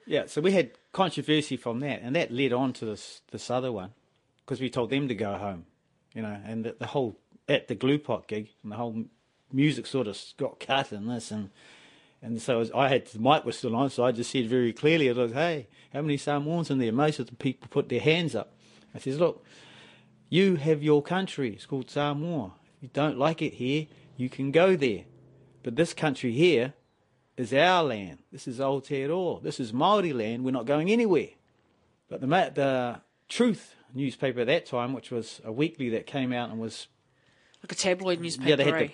Yeah, 0.06 0.26
so 0.26 0.42
we 0.42 0.52
had 0.52 0.72
controversy 0.92 1.58
from 1.58 1.80
that, 1.82 2.02
and 2.02 2.16
that 2.16 2.32
led 2.32 2.54
on 2.54 2.74
to 2.74 2.86
this 2.86 3.22
this 3.32 3.50
other 3.50 3.72
one 3.72 3.92
because 4.40 4.60
we 4.60 4.70
told 4.70 4.90
them 4.90 5.08
to 5.08 5.16
go 5.16 5.36
home, 5.38 5.66
you 6.14 6.24
know, 6.24 6.40
and 6.44 6.66
the, 6.66 6.76
the 6.80 6.88
whole 6.88 7.20
at 7.48 7.68
the 7.68 7.76
glue 7.76 8.00
pot 8.00 8.28
gig, 8.28 8.50
and 8.64 8.72
the 8.72 8.76
whole 8.76 9.06
music 9.52 9.86
sort 9.86 10.08
of 10.08 10.20
got 10.38 10.60
cut 10.60 10.92
in 10.92 11.08
this, 11.08 11.30
and 11.30 11.52
and 12.22 12.42
so 12.42 12.60
as 12.60 12.72
I 12.72 12.88
had 12.88 13.06
the 13.08 13.20
mic 13.20 13.46
was 13.46 13.58
still 13.58 13.76
on, 13.76 13.92
so 13.92 14.04
I 14.04 14.12
just 14.12 14.32
said 14.32 14.48
very 14.48 14.74
clearly, 14.74 15.10
I 15.10 15.14
was 15.14 15.32
hey, 15.32 15.68
how 15.94 16.02
many 16.02 16.18
Samoans 16.18 16.72
in 16.72 16.80
there? 16.80 16.92
Most 16.92 17.20
of 17.20 17.28
the 17.28 17.36
people 17.36 17.68
put 17.70 17.90
their 17.90 18.02
hands 18.02 18.36
up. 18.36 18.54
I 18.96 18.98
says, 18.98 19.20
look, 19.20 19.46
you 20.30 20.56
have 20.56 20.82
your 20.82 21.04
country. 21.04 21.54
It's 21.54 21.68
called 21.68 21.92
Samoa. 21.92 22.54
If 22.78 22.84
you 22.84 22.90
don't 22.92 23.20
like 23.20 23.44
it 23.44 23.54
here, 23.54 23.86
you 24.20 24.30
can 24.30 24.52
go 24.52 24.76
there. 24.76 25.06
But 25.64 25.78
this 25.78 25.94
country 25.94 26.34
here 26.34 26.74
is 27.38 27.54
our 27.54 27.84
land. 27.84 28.20
This 28.32 28.48
is 28.48 28.60
Aotearoa. 28.60 29.42
This 29.42 29.62
is 29.62 29.72
Māori 29.72 30.14
land. 30.14 30.44
We're 30.44 30.52
not 30.52 30.66
going 30.66 30.92
anywhere. 30.92 31.30
But 32.10 32.20
the, 32.20 32.28
the 32.28 33.02
Truth 33.30 33.76
newspaper 33.94 34.42
at 34.42 34.48
that 34.48 34.66
time, 34.66 34.94
which 34.94 35.10
was 35.10 35.40
a 35.46 35.52
weekly 35.54 35.90
that 35.92 36.06
came 36.06 36.34
out 36.34 36.50
and 36.50 36.60
was 36.60 36.88
Like 37.64 37.72
a 37.72 37.76
tabloid 37.76 38.20
newspaper. 38.20 38.50
yeah, 38.50 38.56
they 38.58 38.64
had 38.66 38.74
eh? 38.74 38.88
the 38.88 38.92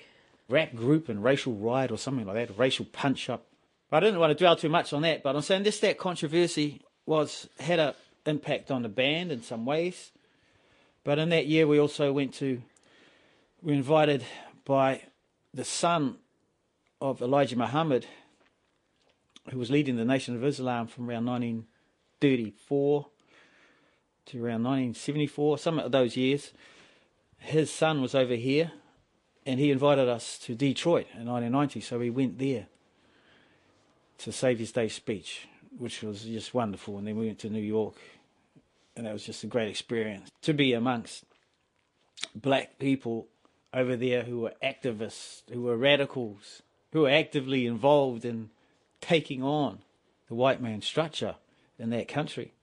rap 0.47 0.75
group 0.75 1.09
and 1.09 1.23
racial 1.23 1.53
riot 1.53 1.91
or 1.91 1.97
something 1.97 2.25
like 2.25 2.47
that, 2.47 2.57
racial 2.57 2.85
punch 2.85 3.27
up. 3.29 3.47
I 3.91 3.99
didn't 3.99 4.19
want 4.19 4.31
to 4.31 4.35
dwell 4.35 4.55
too 4.55 4.69
much 4.69 4.93
on 4.93 5.01
that. 5.03 5.23
But 5.23 5.35
I'm 5.35 5.41
saying 5.41 5.63
this 5.63 5.79
that 5.79 5.97
controversy 5.97 6.81
was 7.05 7.49
had 7.59 7.79
an 7.79 7.93
impact 8.25 8.69
on 8.69 8.83
the 8.83 8.89
band 8.89 9.31
in 9.31 9.41
some 9.41 9.65
ways. 9.65 10.11
But 11.03 11.17
in 11.17 11.29
that 11.29 11.47
year, 11.47 11.65
we 11.65 11.79
also 11.79 12.11
went 12.11 12.33
to 12.35 12.61
we 13.63 13.71
were 13.71 13.77
invited 13.77 14.23
by 14.65 15.01
the 15.55 15.63
son 15.63 16.17
of 16.99 17.21
Elijah 17.21 17.57
Muhammad, 17.57 18.05
who 19.49 19.57
was 19.57 19.71
leading 19.71 19.95
the 19.95 20.03
Nation 20.03 20.35
of 20.35 20.43
Islam 20.43 20.85
from 20.85 21.09
around 21.09 21.25
1934 21.25 23.07
to 24.25 24.37
around 24.37 24.63
1974, 24.63 25.57
some 25.57 25.79
of 25.79 25.91
those 25.93 26.17
years. 26.17 26.51
His 27.37 27.71
son 27.71 28.01
was 28.01 28.13
over 28.13 28.35
here, 28.35 28.73
and 29.45 29.57
he 29.57 29.71
invited 29.71 30.09
us 30.09 30.37
to 30.39 30.55
Detroit 30.55 31.07
in 31.13 31.25
1990, 31.25 31.79
so 31.79 31.99
we 31.99 32.09
went 32.09 32.37
there 32.37 32.67
to 34.17 34.31
Saviour's 34.33 34.73
Day 34.73 34.89
speech, 34.89 35.47
which 35.77 36.03
was 36.03 36.23
just 36.23 36.53
wonderful. 36.53 36.97
And 36.97 37.07
then 37.07 37.15
we 37.15 37.27
went 37.27 37.39
to 37.39 37.49
New 37.49 37.61
York, 37.61 37.95
and 38.97 39.05
that 39.05 39.13
was 39.13 39.25
just 39.25 39.43
a 39.45 39.47
great 39.47 39.69
experience 39.69 40.29
to 40.41 40.53
be 40.53 40.73
amongst 40.73 41.23
black 42.33 42.77
people 42.77 43.27
over 43.75 43.95
there 43.97 44.23
who 44.23 44.39
were 44.39 44.53
activists, 44.63 45.41
who 45.51 45.61
were 45.61 45.77
radicals, 45.77 46.63
who 46.93 47.01
were 47.01 47.09
actively 47.09 47.67
involved 47.67 48.23
in 48.23 48.49
taking 49.01 49.43
on 49.43 49.79
the 50.29 50.35
white 50.35 50.61
man 50.61 50.81
structure 50.81 51.35
in 51.77 51.89
that 51.91 52.07
country. 52.07 52.53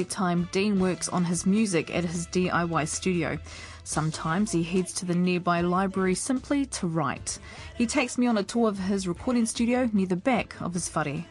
Spare 0.00 0.10
time, 0.10 0.48
Dean 0.52 0.80
works 0.80 1.08
on 1.08 1.24
his 1.24 1.44
music 1.44 1.94
at 1.94 2.04
his 2.04 2.26
DIY 2.28 2.88
studio. 2.88 3.38
Sometimes 3.84 4.52
he 4.52 4.62
heads 4.62 4.92
to 4.94 5.04
the 5.04 5.14
nearby 5.14 5.60
library 5.60 6.14
simply 6.14 6.64
to 6.66 6.86
write. 6.86 7.38
He 7.76 7.86
takes 7.86 8.16
me 8.16 8.26
on 8.26 8.38
a 8.38 8.42
tour 8.42 8.68
of 8.68 8.78
his 8.78 9.06
recording 9.06 9.46
studio 9.46 9.90
near 9.92 10.06
the 10.06 10.16
back 10.16 10.60
of 10.60 10.74
his 10.74 10.88
whare. 10.94 11.24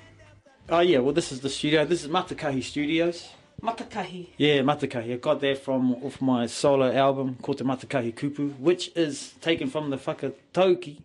Oh 0.69 0.82
yeah, 0.82 0.99
well 0.99 1.13
this 1.13 1.32
is 1.32 1.39
the 1.39 1.49
studio. 1.49 1.86
This 1.86 2.03
is 2.03 2.10
Matakahi 2.10 2.62
Studios. 2.62 3.29
Matakahi. 3.62 4.27
Yeah, 4.38 4.60
Matakahi. 4.62 5.13
I 5.13 5.17
got 5.17 5.41
that 5.41 5.58
from 5.58 5.95
off 6.03 6.21
my 6.21 6.45
solo 6.45 6.91
album 6.93 7.38
called 7.41 7.58
the 7.58 7.63
Matakahi 7.63 8.13
Kupu, 8.13 8.58
which 8.60 8.91
is 8.95 9.34
taken 9.41 9.67
from 9.69 9.89
the 9.89 9.97
Whakatauki 9.97 11.01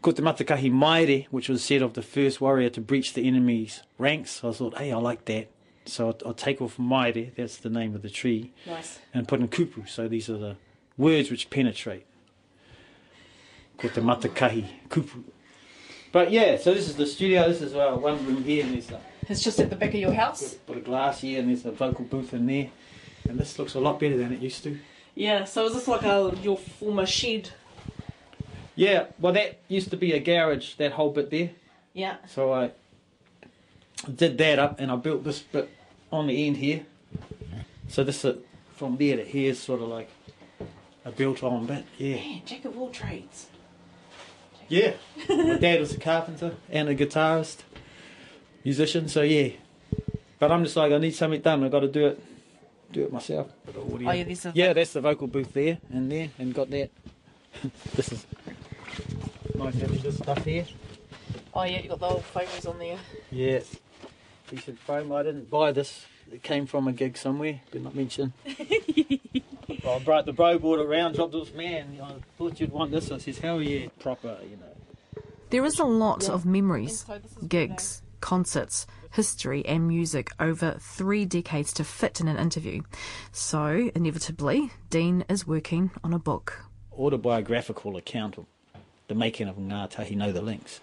called 0.00 0.16
the 0.16 0.22
Matakahi 0.22 0.72
Maere, 0.72 1.26
which 1.30 1.50
was 1.50 1.62
said 1.62 1.82
of 1.82 1.92
the 1.92 2.02
first 2.02 2.40
warrior 2.40 2.70
to 2.70 2.80
breach 2.80 3.12
the 3.12 3.26
enemy's 3.26 3.82
ranks. 3.98 4.42
I 4.42 4.52
thought, 4.52 4.78
hey, 4.78 4.92
I 4.92 4.96
like 4.96 5.26
that. 5.26 5.50
So 5.90 6.08
I'll, 6.08 6.18
I'll 6.26 6.34
take 6.34 6.62
off 6.62 6.78
Maere, 6.78 7.32
that's 7.36 7.56
the 7.56 7.68
name 7.70 7.94
of 7.94 8.02
the 8.02 8.10
tree, 8.10 8.52
Nice. 8.66 8.98
and 9.12 9.26
put 9.26 9.40
in 9.40 9.48
Kupu. 9.48 9.88
So 9.88 10.06
these 10.08 10.30
are 10.30 10.38
the 10.38 10.56
words 10.96 11.30
which 11.30 11.50
penetrate. 11.50 12.06
Called 13.76 13.94
the 13.94 14.00
Matakahi 14.00 14.66
Kupu. 14.88 15.24
But 16.12 16.30
yeah, 16.30 16.56
so 16.58 16.74
this 16.74 16.88
is 16.88 16.96
the 16.96 17.06
studio. 17.06 17.48
This 17.48 17.62
is 17.62 17.74
uh, 17.74 17.92
one 17.92 18.24
room 18.26 18.42
here, 18.44 18.64
and 18.64 18.74
there's 18.74 18.90
a 18.90 19.00
It's 19.28 19.42
just 19.42 19.58
at 19.60 19.70
the 19.70 19.76
back 19.76 19.90
of 19.90 19.94
your 20.00 20.12
house. 20.12 20.54
put 20.66 20.76
a 20.76 20.80
glass 20.80 21.20
here, 21.20 21.38
and 21.40 21.48
there's 21.48 21.64
a 21.64 21.70
vocal 21.72 22.04
booth 22.04 22.34
in 22.34 22.46
there. 22.46 22.68
And 23.28 23.38
this 23.38 23.58
looks 23.58 23.74
a 23.74 23.80
lot 23.80 24.00
better 24.00 24.16
than 24.16 24.32
it 24.32 24.40
used 24.40 24.62
to. 24.64 24.78
Yeah. 25.14 25.44
So 25.44 25.66
is 25.66 25.74
this 25.74 25.86
like 25.88 26.02
a 26.02 26.36
your 26.42 26.56
former 26.58 27.06
shed? 27.06 27.50
Yeah, 28.74 29.06
well, 29.18 29.32
that 29.34 29.58
used 29.68 29.90
to 29.90 29.96
be 29.96 30.12
a 30.12 30.20
garage, 30.20 30.74
that 30.76 30.92
whole 30.92 31.10
bit 31.10 31.30
there. 31.30 31.50
Yeah. 31.92 32.16
So 32.28 32.52
I 32.52 32.70
did 34.12 34.36
that 34.38 34.58
up, 34.58 34.80
and 34.80 34.90
I 34.90 34.96
built 34.96 35.22
this 35.24 35.40
bit 35.40 35.68
on 36.12 36.26
the 36.26 36.46
end 36.46 36.56
here. 36.58 36.84
So 37.88 38.04
this 38.04 38.24
uh, 38.24 38.36
from 38.76 38.96
there 38.96 39.16
to 39.16 39.24
here 39.24 39.50
is 39.50 39.58
sort 39.60 39.80
of 39.82 39.88
like 39.88 40.10
a 41.04 41.10
built-on 41.10 41.66
bit. 41.66 41.84
Yeah, 41.98 42.16
Man, 42.16 42.42
jack 42.46 42.64
of 42.64 42.78
all 42.78 42.90
trades. 42.90 43.46
yeah. 44.68 44.92
My 45.28 45.56
dad 45.58 45.80
was 45.80 45.92
a 45.94 45.98
carpenter 45.98 46.54
and 46.70 46.88
a 46.88 46.94
guitarist, 46.94 47.58
musician. 48.64 49.08
So 49.08 49.22
yeah, 49.22 49.50
but 50.38 50.52
I'm 50.52 50.62
just 50.64 50.76
like 50.76 50.92
I 50.92 50.98
need 50.98 51.14
something 51.14 51.40
done. 51.40 51.64
I 51.64 51.68
got 51.68 51.80
to 51.80 51.88
do 51.88 52.06
it, 52.08 52.22
do 52.92 53.02
it 53.04 53.12
myself. 53.12 53.50
Bit 53.66 53.76
of 53.76 53.92
audio. 53.94 54.08
Oh, 54.08 54.12
yeah, 54.12 54.24
there's 54.24 54.46
a- 54.46 54.52
yeah, 54.54 54.72
that's 54.72 54.92
the 54.92 55.00
vocal 55.00 55.26
booth 55.26 55.52
there 55.52 55.78
and 55.92 56.10
there, 56.10 56.30
and 56.38 56.54
got 56.54 56.70
that. 56.70 56.90
this 57.96 58.12
is 58.12 58.26
nice 59.56 59.74
having 59.74 59.98
this 60.00 60.16
stuff 60.18 60.44
here. 60.44 60.64
Oh 61.52 61.64
yeah, 61.64 61.80
you 61.80 61.88
got 61.88 61.98
the 61.98 62.06
old 62.06 62.24
photos 62.24 62.66
on 62.66 62.78
there. 62.78 62.98
Yeah. 63.32 63.60
Decent 64.50 64.80
frame. 64.80 65.12
I 65.12 65.22
didn't 65.22 65.48
buy 65.48 65.70
this. 65.70 66.06
It 66.32 66.42
came 66.42 66.66
from 66.66 66.88
a 66.88 66.92
gig 66.92 67.16
somewhere, 67.16 67.60
but 67.70 67.82
not 67.82 67.94
mention. 67.94 68.32
well, 69.84 69.96
I 69.96 69.98
brought 70.00 70.26
the 70.26 70.32
bro 70.32 70.58
brought 70.58 70.80
it 70.80 70.86
around, 70.86 71.14
dropped 71.14 71.32
this 71.32 71.54
man. 71.54 71.98
I 72.02 72.14
thought 72.36 72.60
you'd 72.60 72.72
want 72.72 72.90
this. 72.90 73.12
I 73.12 73.18
says, 73.18 73.38
hell 73.38 73.62
yeah, 73.62 73.86
proper, 74.00 74.36
you 74.42 74.56
know. 74.56 75.22
There 75.50 75.64
is 75.64 75.78
a 75.78 75.84
lot 75.84 76.28
of 76.28 76.44
memories, 76.44 77.04
so 77.06 77.20
gigs, 77.46 78.02
concerts, 78.20 78.86
history, 79.12 79.64
and 79.66 79.86
music 79.86 80.30
over 80.40 80.76
three 80.80 81.24
decades 81.24 81.72
to 81.74 81.84
fit 81.84 82.20
in 82.20 82.28
an 82.28 82.36
interview. 82.36 82.82
So, 83.32 83.90
inevitably, 83.94 84.70
Dean 84.90 85.24
is 85.28 85.46
working 85.46 85.90
on 86.04 86.12
a 86.12 86.18
book. 86.18 86.64
Autobiographical 86.92 87.96
account 87.96 88.38
of 88.38 88.46
the 89.08 89.14
making 89.14 89.48
of 89.48 89.56
Ngātahi 89.56 90.16
Know 90.16 90.32
the 90.32 90.42
Links. 90.42 90.80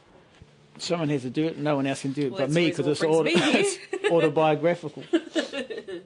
Someone 0.80 1.10
has 1.10 1.24
to 1.24 1.30
do 1.30 1.46
it, 1.48 1.58
no 1.58 1.76
one 1.76 1.88
else 1.88 2.02
can 2.02 2.12
do 2.12 2.28
it 2.28 2.32
Well, 2.32 2.42
but 2.42 2.52
me 2.52 2.70
because 2.70 2.88
it's, 2.88 3.04
auto- 3.04 3.24
brings 3.24 3.40
me 3.40 3.52
here. 3.52 3.64
it's 3.92 4.12
autobiographical. 4.12 5.04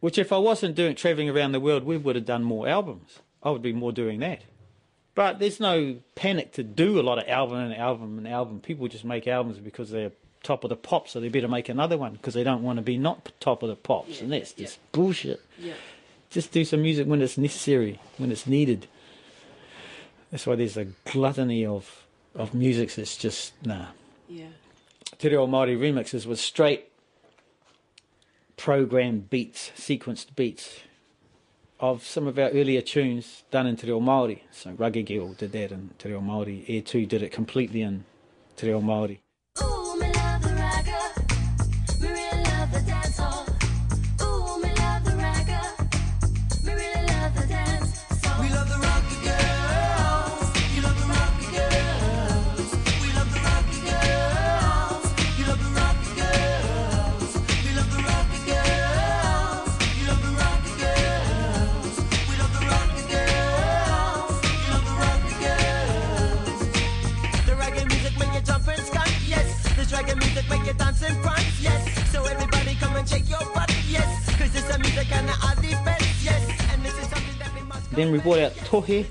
Which, 0.00 0.18
if 0.18 0.32
I 0.32 0.38
wasn't 0.38 0.74
doing 0.74 0.96
traveling 0.96 1.30
around 1.30 1.52
the 1.52 1.60
world, 1.60 1.84
we 1.84 1.96
would 1.96 2.16
have 2.16 2.26
done 2.26 2.42
more 2.42 2.68
albums. 2.68 3.20
I 3.42 3.50
would 3.50 3.62
be 3.62 3.72
more 3.72 3.92
doing 3.92 4.20
that. 4.20 4.42
But 5.14 5.38
there's 5.38 5.60
no 5.60 5.98
panic 6.14 6.52
to 6.52 6.62
do 6.62 6.98
a 6.98 7.02
lot 7.02 7.18
of 7.18 7.28
album 7.28 7.58
and 7.58 7.76
album 7.76 8.18
and 8.18 8.26
album. 8.26 8.60
People 8.60 8.88
just 8.88 9.04
make 9.04 9.28
albums 9.28 9.58
because 9.58 9.90
they're 9.90 10.12
top 10.42 10.64
of 10.64 10.70
the 10.70 10.76
pops, 10.76 11.12
so 11.12 11.20
they 11.20 11.28
better 11.28 11.48
make 11.48 11.68
another 11.68 11.96
one 11.96 12.12
because 12.12 12.34
they 12.34 12.44
don't 12.44 12.62
want 12.62 12.78
to 12.78 12.82
be 12.82 12.98
not 12.98 13.32
top 13.38 13.62
of 13.62 13.68
the 13.68 13.76
pops, 13.76 14.20
and 14.20 14.32
that's 14.32 14.52
just 14.52 14.78
bullshit. 14.92 15.40
Yeah. 15.58 15.74
Just 16.30 16.50
do 16.50 16.64
some 16.64 16.82
music 16.82 17.06
when 17.06 17.20
it's 17.20 17.36
necessary, 17.38 18.00
when 18.16 18.32
it's 18.32 18.46
needed. 18.46 18.88
That's 20.30 20.46
why 20.46 20.56
there's 20.56 20.78
a 20.78 20.86
gluttony 21.04 21.66
of 21.66 22.01
of 22.34 22.54
music 22.54 22.94
that's 22.94 23.16
just 23.16 23.52
nah. 23.64 23.86
Yeah. 24.28 24.46
Te 25.18 25.28
Reo 25.28 25.46
Māori 25.46 25.78
remixes 25.78 26.26
was 26.26 26.40
straight 26.40 26.88
programmed 28.56 29.28
beats, 29.30 29.72
sequenced 29.76 30.34
beats 30.34 30.80
of 31.80 32.06
some 32.06 32.28
of 32.28 32.38
our 32.38 32.50
earlier 32.50 32.80
tunes 32.80 33.42
done 33.50 33.66
in 33.66 33.76
Te 33.76 33.88
Reo 33.88 34.00
Māori. 34.00 34.40
So 34.52 34.72
Girl 34.72 35.32
did 35.32 35.52
that 35.52 35.72
in 35.72 35.90
Te 35.98 36.08
Reo 36.08 36.20
Māori. 36.20 36.64
Air 36.68 36.82
2 36.82 37.06
did 37.06 37.22
it 37.22 37.32
completely 37.32 37.82
in 37.82 38.04
Te 38.56 38.68
Reo 38.68 38.80
Māori. 38.80 39.18
Then 78.02 78.10
we 78.10 78.18
brought 78.18 78.40
out 78.40 78.52
Tohe 78.66 79.06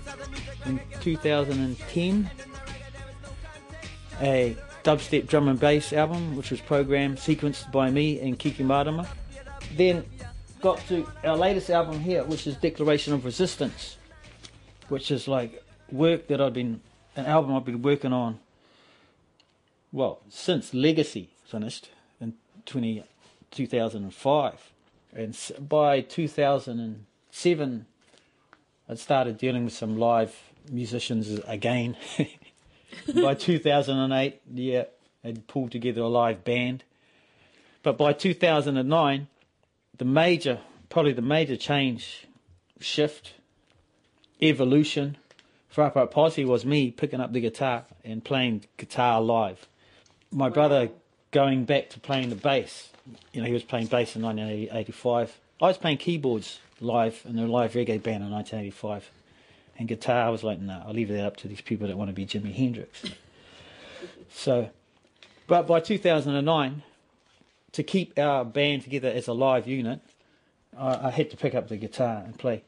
in 0.65 0.81
2010, 0.99 2.29
a 4.19 4.57
dubstep 4.83 5.27
drum 5.27 5.47
and 5.47 5.57
bass 5.57 5.93
album, 5.93 6.35
which 6.35 6.51
was 6.51 6.59
programmed, 6.59 7.17
sequenced 7.17 7.71
by 7.71 7.89
me 7.89 8.19
and 8.19 8.37
Kiki 8.37 8.63
Marama. 8.63 9.07
Then 9.77 10.03
got 10.59 10.85
to 10.89 11.07
our 11.23 11.37
latest 11.37 11.69
album 11.69 12.01
here, 12.01 12.25
which 12.25 12.45
is 12.45 12.57
Declaration 12.57 13.13
of 13.13 13.23
Resistance, 13.23 13.95
which 14.89 15.09
is 15.09 15.25
like 15.25 15.63
work 15.89 16.27
that 16.27 16.41
I've 16.41 16.53
been, 16.53 16.81
an 17.15 17.27
album 17.27 17.55
I've 17.55 17.63
been 17.63 17.81
working 17.81 18.11
on, 18.11 18.39
well, 19.93 20.19
since 20.27 20.73
Legacy 20.73 21.29
finished 21.45 21.91
in 22.19 22.33
20, 22.65 23.05
2005. 23.51 24.71
And 25.13 25.37
by 25.69 26.01
2007, 26.01 27.85
I'd 28.91 28.99
started 28.99 29.37
dealing 29.37 29.63
with 29.63 29.73
some 29.73 29.97
live 29.97 30.35
musicians 30.69 31.39
again. 31.47 31.95
by 33.15 33.35
2008, 33.35 34.41
yeah, 34.53 34.83
I'd 35.23 35.47
pulled 35.47 35.71
together 35.71 36.01
a 36.01 36.09
live 36.09 36.43
band. 36.43 36.83
But 37.83 37.97
by 37.97 38.11
2009, 38.11 39.27
the 39.97 40.03
major, 40.03 40.59
probably 40.89 41.13
the 41.13 41.21
major 41.21 41.55
change, 41.55 42.27
shift, 42.81 43.35
evolution 44.41 45.15
for 45.69 45.85
Upper 45.85 45.99
Hutt 45.99 46.11
Posse 46.11 46.43
was 46.43 46.65
me 46.65 46.91
picking 46.91 47.21
up 47.21 47.31
the 47.31 47.39
guitar 47.39 47.85
and 48.03 48.21
playing 48.21 48.65
guitar 48.75 49.21
live. 49.21 49.69
My 50.33 50.49
brother 50.49 50.89
going 51.31 51.63
back 51.63 51.91
to 51.91 51.99
playing 52.01 52.29
the 52.29 52.35
bass. 52.35 52.89
You 53.31 53.39
know, 53.39 53.47
he 53.47 53.53
was 53.53 53.63
playing 53.63 53.87
bass 53.87 54.17
in 54.17 54.21
1985. 54.21 55.39
I 55.61 55.67
was 55.67 55.77
playing 55.77 55.97
keyboards 55.97 56.59
live 56.79 57.21
in 57.29 57.37
a 57.37 57.45
live 57.45 57.73
reggae 57.73 58.01
band 58.01 58.23
in 58.23 58.31
1985. 58.31 59.11
And 59.77 59.87
guitar, 59.87 60.25
I 60.25 60.29
was 60.29 60.43
like, 60.43 60.59
no, 60.59 60.81
I'll 60.85 60.93
leave 60.93 61.09
that 61.09 61.23
up 61.23 61.37
to 61.37 61.47
these 61.47 61.61
people 61.61 61.87
that 61.87 61.97
want 61.97 62.09
to 62.09 62.13
be 62.13 62.25
Jimi 62.25 62.53
Hendrix. 62.53 63.03
so, 64.31 64.69
but 65.45 65.67
by 65.67 65.79
2009, 65.79 66.83
to 67.73 67.83
keep 67.83 68.17
our 68.17 68.43
band 68.43 68.83
together 68.83 69.09
as 69.09 69.27
a 69.27 69.33
live 69.33 69.67
unit, 69.67 70.01
I, 70.75 71.07
I 71.07 71.11
had 71.11 71.29
to 71.29 71.37
pick 71.37 71.53
up 71.53 71.67
the 71.67 71.77
guitar 71.77 72.23
and 72.25 72.37
play. 72.37 72.63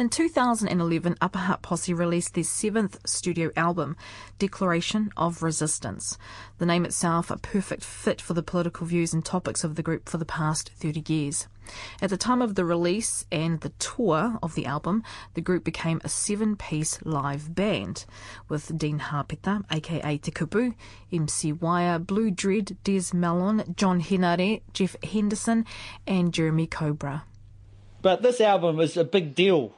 In 0.00 0.08
2011, 0.08 1.16
Upper 1.20 1.40
Hutt 1.40 1.60
Posse 1.60 1.92
released 1.92 2.34
their 2.34 2.42
seventh 2.42 2.98
studio 3.06 3.50
album, 3.54 3.96
Declaration 4.38 5.12
of 5.16 5.42
Resistance. 5.42 6.16
The 6.58 6.64
name 6.64 6.86
itself 6.86 7.30
a 7.30 7.36
perfect 7.36 7.84
fit 7.84 8.20
for 8.20 8.32
the 8.32 8.42
political 8.42 8.86
views 8.86 9.12
and 9.12 9.22
topics 9.22 9.62
of 9.62 9.74
the 9.74 9.82
group 9.82 10.08
for 10.08 10.16
the 10.16 10.24
past 10.24 10.70
30 10.70 11.04
years. 11.12 11.48
At 12.02 12.10
the 12.10 12.16
time 12.16 12.42
of 12.42 12.54
the 12.54 12.64
release 12.64 13.26
and 13.30 13.60
the 13.60 13.70
tour 13.78 14.38
of 14.42 14.54
the 14.54 14.66
album, 14.66 15.02
the 15.34 15.40
group 15.40 15.64
became 15.64 16.00
a 16.04 16.08
seven 16.08 16.56
piece 16.56 17.00
live 17.04 17.54
band 17.54 18.04
with 18.48 18.76
Dean 18.76 18.98
Hapeta, 18.98 19.64
aka 19.70 20.18
Te 20.18 20.74
MC 21.12 21.52
Wire, 21.52 21.98
Blue 21.98 22.30
Dread, 22.30 22.76
Des 22.84 23.14
Mellon, 23.14 23.74
John 23.76 24.00
Henare, 24.00 24.62
Jeff 24.72 24.96
Henderson, 25.02 25.64
and 26.06 26.32
Jeremy 26.32 26.66
Cobra. 26.66 27.24
But 28.02 28.22
this 28.22 28.40
album 28.40 28.76
was 28.76 28.96
a 28.96 29.04
big 29.04 29.34
deal. 29.34 29.74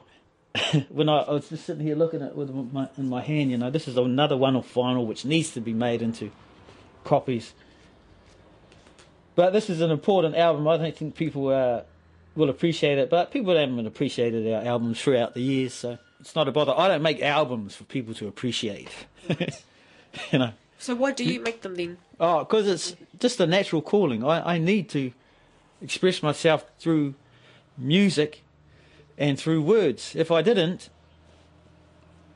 when 0.89 1.09
I, 1.09 1.19
I 1.19 1.31
was 1.31 1.49
just 1.49 1.65
sitting 1.65 1.85
here 1.85 1.95
looking 1.95 2.21
at 2.21 2.29
it 2.29 2.35
with 2.35 2.51
my, 2.51 2.87
in 2.97 3.09
my 3.09 3.21
hand, 3.21 3.49
you 3.49 3.57
know, 3.57 3.71
this 3.71 3.87
is 3.87 3.97
another 3.97 4.37
one-off 4.37 4.71
vinyl 4.73 5.05
which 5.05 5.25
needs 5.25 5.51
to 5.51 5.61
be 5.61 5.73
made 5.73 6.01
into 6.01 6.31
copies. 7.03 7.53
But 9.35 9.53
this 9.53 9.69
is 9.69 9.81
an 9.81 9.91
important 9.91 10.35
album. 10.35 10.67
I 10.67 10.77
don't 10.77 10.95
think 10.95 11.15
people 11.15 11.49
uh, 11.49 11.81
will 12.35 12.49
appreciate 12.49 12.97
it, 12.97 13.09
but 13.09 13.31
people 13.31 13.55
haven't 13.55 13.85
appreciated 13.85 14.51
our 14.53 14.63
albums 14.63 15.01
throughout 15.01 15.33
the 15.33 15.41
years, 15.41 15.73
so 15.73 15.97
it's 16.19 16.35
not 16.35 16.47
a 16.47 16.51
bother. 16.51 16.73
I 16.75 16.87
don't 16.87 17.01
make 17.01 17.21
albums 17.21 17.75
for 17.75 17.83
people 17.85 18.13
to 18.15 18.27
appreciate. 18.27 18.89
you 19.29 20.39
know. 20.39 20.51
So 20.77 20.95
why 20.95 21.11
do 21.11 21.23
you 21.23 21.39
make 21.39 21.61
them 21.61 21.75
then? 21.75 21.97
Oh, 22.19 22.39
because 22.39 22.67
it's 22.67 22.95
just 23.19 23.39
a 23.39 23.47
natural 23.47 23.81
calling. 23.81 24.23
I, 24.23 24.55
I 24.55 24.57
need 24.57 24.89
to 24.89 25.11
express 25.81 26.21
myself 26.21 26.65
through 26.77 27.15
music 27.77 28.43
and 29.17 29.39
through 29.39 29.61
words. 29.61 30.15
If 30.15 30.31
I 30.31 30.41
didn't, 30.41 30.89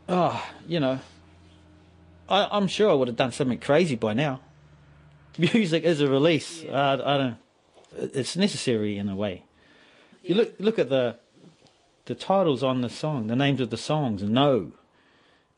oh, 0.07 0.45
you 0.67 0.79
know, 0.79 0.99
I, 2.29 2.47
I'm 2.51 2.67
sure 2.67 2.89
I 2.89 2.93
would 2.93 3.07
have 3.07 3.17
done 3.17 3.31
something 3.31 3.59
crazy 3.59 3.95
by 3.95 4.13
now. 4.13 4.41
Music 5.37 5.83
is 5.83 6.01
a 6.01 6.07
release. 6.07 6.65
I, 6.65 6.93
I 6.93 7.17
don't. 7.17 7.37
It's 7.95 8.35
necessary 8.35 8.97
in 8.97 9.09
a 9.09 9.15
way. 9.15 9.43
You 10.23 10.35
look 10.35 10.55
look 10.59 10.79
at 10.79 10.89
the 10.89 11.17
the 12.05 12.15
titles 12.15 12.63
on 12.63 12.81
the 12.81 12.89
song, 12.89 13.27
the 13.27 13.35
names 13.35 13.61
of 13.61 13.69
the 13.69 13.77
songs. 13.77 14.23
No, 14.23 14.71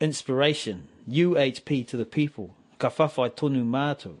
inspiration, 0.00 0.88
UHP 1.08 1.86
to 1.88 1.96
the 1.96 2.04
people, 2.04 2.54
ka 2.78 2.90
whawhai 2.90 3.30
tonu 3.30 3.64
mātou, 3.64 4.16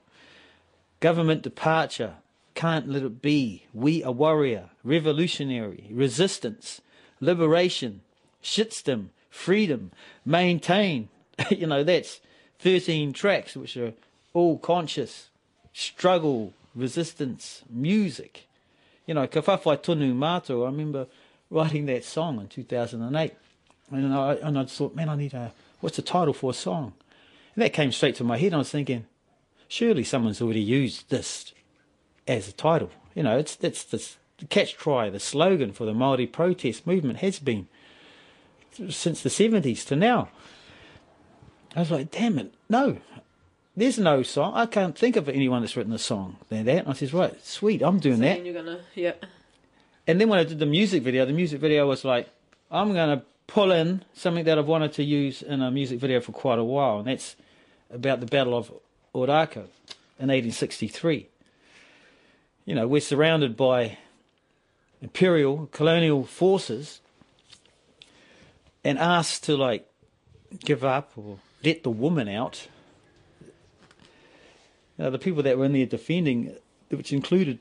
government 1.00 1.42
departure, 1.42 2.14
can't 2.54 2.88
let 2.88 3.02
it 3.02 3.22
be, 3.22 3.66
we 3.72 4.02
a 4.02 4.10
warrior, 4.10 4.70
revolutionary, 4.84 5.88
resistance, 5.90 6.80
liberation, 7.20 8.02
shitstem, 8.42 9.08
freedom, 9.30 9.92
maintain. 10.24 11.08
you 11.50 11.66
know, 11.66 11.82
that's 11.82 12.20
13 12.58 13.12
tracks 13.12 13.56
which 13.56 13.76
are 13.76 13.94
all 14.34 14.58
conscious, 14.58 15.29
struggle, 15.72 16.52
resistance, 16.74 17.62
music. 17.68 18.46
You 19.06 19.14
know, 19.14 19.26
ka 19.26 19.40
whawhai 19.40 19.82
tonu 19.82 20.14
mātou, 20.14 20.62
I 20.62 20.66
remember 20.66 21.06
writing 21.50 21.86
that 21.86 22.04
song 22.04 22.40
in 22.40 22.48
2008. 22.48 23.34
And 23.90 24.14
I, 24.14 24.34
and 24.34 24.58
I 24.58 24.64
thought, 24.64 24.94
man, 24.94 25.08
I 25.08 25.16
need 25.16 25.34
a, 25.34 25.52
what's 25.80 25.96
the 25.96 26.02
title 26.02 26.32
for 26.32 26.50
a 26.50 26.54
song? 26.54 26.92
And 27.54 27.62
that 27.62 27.72
came 27.72 27.90
straight 27.90 28.14
to 28.16 28.24
my 28.24 28.38
head. 28.38 28.48
And 28.48 28.56
I 28.56 28.58
was 28.58 28.70
thinking, 28.70 29.06
surely 29.66 30.04
someone's 30.04 30.40
already 30.40 30.60
used 30.60 31.10
this 31.10 31.52
as 32.28 32.48
a 32.48 32.52
title. 32.52 32.90
You 33.14 33.24
know, 33.24 33.36
it's 33.36 33.56
that's 33.56 33.84
the, 33.84 34.46
catch 34.46 34.76
cry, 34.76 35.10
the 35.10 35.20
slogan 35.20 35.72
for 35.72 35.84
the 35.84 35.92
Maori 35.92 36.26
protest 36.26 36.86
movement 36.86 37.18
has 37.18 37.38
been 37.38 37.66
since 38.88 39.22
the 39.22 39.28
70s 39.28 39.84
to 39.86 39.96
now. 39.96 40.28
I 41.74 41.80
was 41.80 41.90
like, 41.90 42.10
damn 42.10 42.38
it, 42.38 42.54
no, 42.68 42.98
there's 43.76 43.98
no 43.98 44.22
song. 44.22 44.52
I 44.54 44.66
can't 44.66 44.96
think 44.96 45.16
of 45.16 45.28
anyone 45.28 45.62
that's 45.62 45.76
written 45.76 45.92
a 45.92 45.98
song 45.98 46.36
than 46.48 46.66
that. 46.66 46.78
And 46.78 46.88
I 46.88 46.92
says, 46.92 47.12
right, 47.12 47.44
sweet, 47.44 47.82
I'm 47.82 47.98
doing 47.98 48.20
that. 48.20 48.38
And 48.38 48.46
you're 48.46 48.54
gonna, 48.54 48.80
yeah. 48.94 49.12
And 50.06 50.20
then 50.20 50.28
when 50.28 50.38
I 50.38 50.44
did 50.44 50.58
the 50.58 50.66
music 50.66 51.02
video, 51.02 51.24
the 51.24 51.32
music 51.32 51.60
video 51.60 51.86
was 51.86 52.04
like, 52.04 52.28
I'm 52.70 52.92
going 52.92 53.18
to 53.18 53.24
pull 53.46 53.72
in 53.72 54.04
something 54.14 54.44
that 54.44 54.58
I've 54.58 54.66
wanted 54.66 54.92
to 54.94 55.04
use 55.04 55.42
in 55.42 55.60
a 55.60 55.70
music 55.70 55.98
video 55.98 56.20
for 56.20 56.32
quite 56.32 56.58
a 56.58 56.64
while, 56.64 56.98
and 56.98 57.06
that's 57.06 57.36
about 57.92 58.20
the 58.20 58.26
Battle 58.26 58.56
of 58.56 58.72
Ōrākau 59.14 59.66
in 60.18 60.28
1863. 60.28 61.28
You 62.64 62.74
know, 62.74 62.86
we're 62.86 63.00
surrounded 63.00 63.56
by 63.56 63.98
imperial 65.02 65.68
colonial 65.72 66.24
forces 66.24 67.00
and 68.84 68.98
asked 68.98 69.44
to 69.44 69.56
like 69.56 69.88
give 70.64 70.84
up 70.84 71.12
or 71.16 71.38
let 71.64 71.82
the 71.82 71.90
woman 71.90 72.28
out. 72.28 72.68
You 75.00 75.06
know, 75.06 75.12
the 75.12 75.18
people 75.18 75.42
that 75.44 75.56
were 75.56 75.64
in 75.64 75.72
there 75.72 75.86
defending, 75.86 76.54
which 76.90 77.10
included 77.10 77.58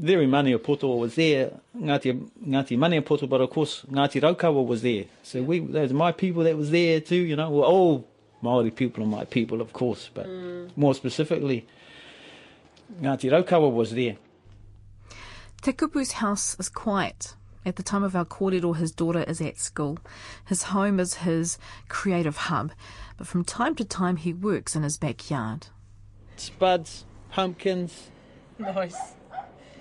Rewi 0.00 0.28
Maniapoto 0.28 0.96
was 0.96 1.16
there, 1.16 1.50
Ngāti, 1.76 2.30
Ngāti 2.46 2.78
Maniapoto, 2.78 3.28
but 3.28 3.40
of 3.40 3.50
course 3.50 3.82
Ngāti 3.90 4.22
Raukawa 4.22 4.64
was 4.64 4.82
there. 4.82 5.06
So 5.24 5.42
we, 5.42 5.58
those 5.58 5.92
my 5.92 6.12
people 6.12 6.44
that 6.44 6.56
was 6.56 6.70
there 6.70 7.00
too, 7.00 7.16
you 7.16 7.34
know, 7.34 7.50
well, 7.50 7.64
all 7.64 8.08
Maori 8.40 8.70
people 8.70 9.02
are 9.02 9.08
my 9.08 9.24
people, 9.24 9.60
of 9.60 9.72
course, 9.72 10.08
but 10.14 10.28
mm. 10.28 10.70
more 10.76 10.94
specifically, 10.94 11.66
Ngāti 13.00 13.28
Raukawa 13.28 13.72
was 13.72 13.92
there. 13.92 14.16
Te 15.60 15.72
Kupu's 15.72 16.12
house 16.12 16.56
is 16.60 16.68
quiet. 16.68 17.34
At 17.64 17.74
the 17.74 17.82
time 17.82 18.04
of 18.04 18.14
our 18.14 18.24
kōrero, 18.24 18.76
his 18.76 18.92
daughter 18.92 19.24
is 19.24 19.40
at 19.40 19.58
school. 19.58 19.98
His 20.44 20.62
home 20.62 21.00
is 21.00 21.14
his 21.14 21.58
creative 21.88 22.36
hub, 22.36 22.70
but 23.18 23.26
from 23.26 23.42
time 23.42 23.74
to 23.74 23.84
time 23.84 24.18
he 24.18 24.32
works 24.32 24.76
in 24.76 24.84
his 24.84 24.98
backyard. 24.98 25.66
Spuds, 26.36 27.04
pumpkins, 27.30 28.10
Nice. 28.58 28.96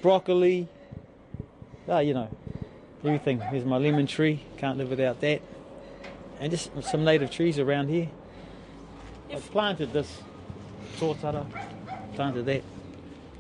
broccoli, 0.01 0.67
ah, 1.87 1.99
you 1.99 2.13
know, 2.13 2.29
everything. 3.03 3.39
There's 3.51 3.65
my 3.65 3.77
lemon 3.77 4.07
tree, 4.07 4.41
can't 4.57 4.77
live 4.77 4.89
without 4.89 5.21
that. 5.21 5.41
And 6.39 6.51
just 6.51 6.69
some 6.83 7.03
native 7.03 7.31
trees 7.31 7.59
around 7.59 7.89
here. 7.89 8.09
I've 9.33 9.49
planted 9.51 9.93
this 9.93 10.21
tōtara, 10.97 11.45
planted 12.15 12.45
that, 12.45 12.63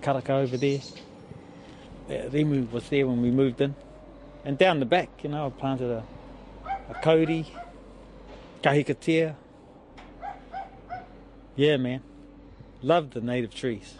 karaka 0.01 0.29
over 0.31 0.57
there. 0.57 0.79
Yeah, 2.09 2.25
Rimu 2.27 2.71
was 2.71 2.87
there 2.89 3.07
when 3.07 3.21
we 3.21 3.31
moved 3.31 3.61
in. 3.61 3.75
And 4.43 4.57
down 4.57 4.79
the 4.79 4.85
back, 4.85 5.09
you 5.23 5.29
know, 5.29 5.47
I 5.47 5.49
planted 5.49 5.89
a, 5.89 6.03
a 6.89 6.93
kauri, 7.01 7.47
kahikatea. 8.61 9.35
Yeah, 11.55 11.77
man. 11.77 12.01
Love 12.81 13.11
the 13.11 13.21
native 13.21 13.53
trees. 13.53 13.95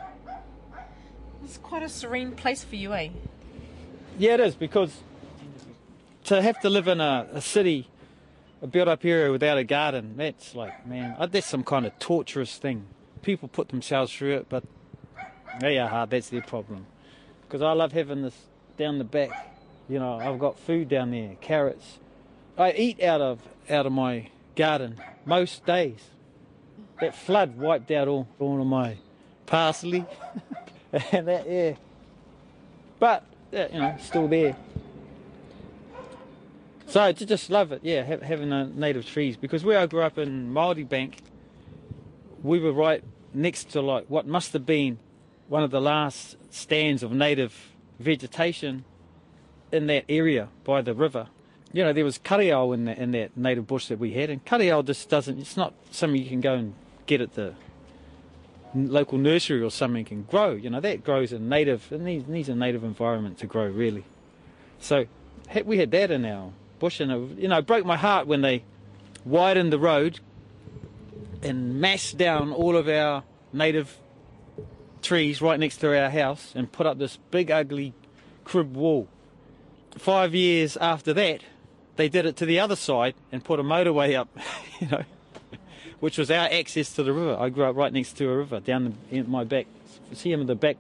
It's 1.44 1.58
quite 1.58 1.84
a 1.84 1.90
serene 1.90 2.32
place 2.32 2.64
for 2.64 2.76
you, 2.76 2.94
eh? 2.94 3.10
Yeah, 4.18 4.36
it 4.36 4.40
is 4.40 4.56
because 4.56 5.02
to 6.26 6.42
have 6.42 6.60
to 6.62 6.70
live 6.70 6.88
in 6.88 7.02
a, 7.02 7.28
a 7.34 7.42
city, 7.42 7.90
a 8.62 8.68
built-up 8.68 9.06
area 9.06 9.32
without 9.32 9.58
a 9.58 9.64
garden, 9.64 10.16
that's 10.18 10.56
like, 10.56 10.88
man, 10.88 11.16
uh, 11.20 11.26
that's 11.26 11.48
some 11.48 11.64
kind 11.64 11.86
of 11.86 11.98
torturous 12.00 12.58
thing. 12.58 12.86
People 13.22 13.48
put 13.48 13.70
themselves 13.70 14.14
through 14.14 14.36
it, 14.36 14.48
but 14.50 14.64
they 15.60 15.78
are 15.78 15.88
hard. 15.88 16.10
That's 16.10 16.30
their 16.30 16.42
problem. 16.42 16.86
Because 17.44 17.62
I 17.62 17.74
love 17.74 17.92
having 17.92 18.24
this 18.24 18.36
down 18.78 18.98
the 18.98 19.04
back. 19.04 19.56
You 19.88 20.00
know, 20.00 20.18
I've 20.20 20.40
got 20.40 20.58
food 20.58 20.90
down 20.90 21.12
there, 21.12 21.36
carrots. 21.42 22.00
I 22.58 22.72
eat 22.72 23.04
out 23.04 23.22
of 23.22 23.40
out 23.70 23.86
of 23.86 23.92
my 23.92 24.30
garden 24.56 25.00
most 25.26 25.66
days. 25.66 26.10
That 27.02 27.16
flood 27.16 27.58
wiped 27.58 27.92
out 27.92 28.08
all 28.08 28.28
all 28.40 28.62
of 28.62 28.68
my 28.68 28.98
parsley 29.46 30.06
and 31.12 31.28
that, 31.28 31.50
yeah. 31.50 31.74
But 33.00 33.26
yeah, 33.52 33.68
you 33.72 33.80
know, 33.80 33.96
still 34.00 34.28
there. 34.28 34.56
So 36.88 37.02
I 37.02 37.12
just 37.12 37.50
love 37.50 37.72
it, 37.72 37.82
yeah, 37.84 38.06
ha- 38.06 38.26
having 38.26 38.54
uh, 38.54 38.70
native 38.74 39.06
trees 39.06 39.36
because 39.36 39.66
where 39.66 39.80
I 39.80 39.86
grew 39.86 40.02
up 40.02 40.18
in 40.18 40.54
Maoribank, 40.54 41.16
we 42.44 42.60
were 42.60 42.72
right 42.72 43.04
next 43.34 43.72
to 43.72 43.82
like 43.82 44.06
what 44.08 44.26
must 44.28 44.54
have 44.54 44.66
been 44.66 44.98
one 45.48 45.64
of 45.64 45.72
the 45.72 45.82
last 45.82 46.38
stands 46.54 47.04
of 47.04 47.12
native 47.12 47.72
vegetation 48.00 48.86
in 49.72 49.88
that 49.88 50.06
area 50.08 50.50
by 50.64 50.82
the 50.82 50.94
river. 50.94 51.28
You 51.74 51.84
know, 51.84 51.92
there 51.92 52.06
was 52.06 52.18
kareao 52.18 52.74
in 52.74 52.86
that 52.86 52.98
in 52.98 53.12
that 53.12 53.36
native 53.36 53.68
bush 53.68 53.88
that 53.88 54.00
we 54.00 54.14
had, 54.14 54.30
and 54.30 54.46
kareao 54.46 54.86
just 54.86 55.10
doesn't. 55.10 55.40
It's 55.40 55.58
not 55.58 55.74
something 55.92 56.22
you 56.22 56.30
can 56.30 56.40
go 56.40 56.54
and 56.54 56.74
get 57.06 57.22
at 57.22 57.34
the 57.34 57.54
local 58.74 59.18
nursery 59.18 59.62
or 59.62 59.72
something 59.72 60.06
can 60.06 60.24
grow. 60.24 60.52
You 60.52 60.70
know, 60.70 60.80
that 60.80 61.04
grows 61.04 61.32
in 61.32 61.48
native. 61.50 61.92
It 61.92 62.02
needs, 62.02 62.28
needs 62.28 62.50
a 62.50 62.56
native 62.56 62.84
environment 62.84 63.38
to 63.40 63.48
grow, 63.48 63.68
really. 63.68 64.04
So 64.80 65.06
we 65.64 65.78
had 65.78 65.92
that 65.92 66.12
in 66.12 66.26
our 66.26 66.52
bush, 66.80 67.00
and 67.00 67.12
it, 67.12 67.40
you 67.40 67.48
know, 67.48 67.60
it 67.60 67.66
broke 67.66 67.86
my 67.86 67.98
heart 67.98 68.28
when 68.28 68.42
they 68.42 68.64
widened 69.24 69.72
the 69.72 69.80
road 69.80 70.20
and 71.42 71.80
mashed 71.80 72.18
down 72.18 72.52
all 72.52 72.76
of 72.76 72.88
our 72.88 73.24
native 73.54 73.98
trees 75.02 75.42
right 75.42 75.60
next 75.60 75.78
to 75.78 75.98
our 75.98 76.10
house 76.10 76.52
and 76.56 76.72
put 76.72 76.86
up 76.86 76.98
this 76.98 77.18
big 77.32 77.52
ugly 77.52 77.94
crib 78.44 78.76
wall. 78.76 79.08
Five 79.98 80.36
years 80.36 80.76
after 80.78 81.14
that, 81.14 81.42
they 81.96 82.10
did 82.10 82.26
it 82.26 82.36
to 82.38 82.46
the 82.46 82.60
other 82.60 82.76
side 82.76 83.16
and 83.32 83.44
put 83.44 83.60
a 83.60 83.64
motorway 83.64 84.16
up, 84.16 84.28
you 84.80 84.88
know, 84.88 85.04
which 86.00 86.18
was 86.18 86.30
our 86.32 86.48
access 86.52 86.94
to 86.94 87.04
the 87.04 87.14
river. 87.14 87.38
I 87.40 87.50
grew 87.50 87.66
up 87.66 87.76
right 87.76 87.92
next 87.92 88.14
to 88.18 88.30
a 88.30 88.38
river 88.38 88.60
down 88.60 88.96
the, 89.10 89.18
in 89.18 89.30
my 89.30 89.44
back. 89.44 89.68
See 90.14 90.32
him 90.32 90.42
in 90.42 90.48
the 90.48 90.56
back, 90.56 90.78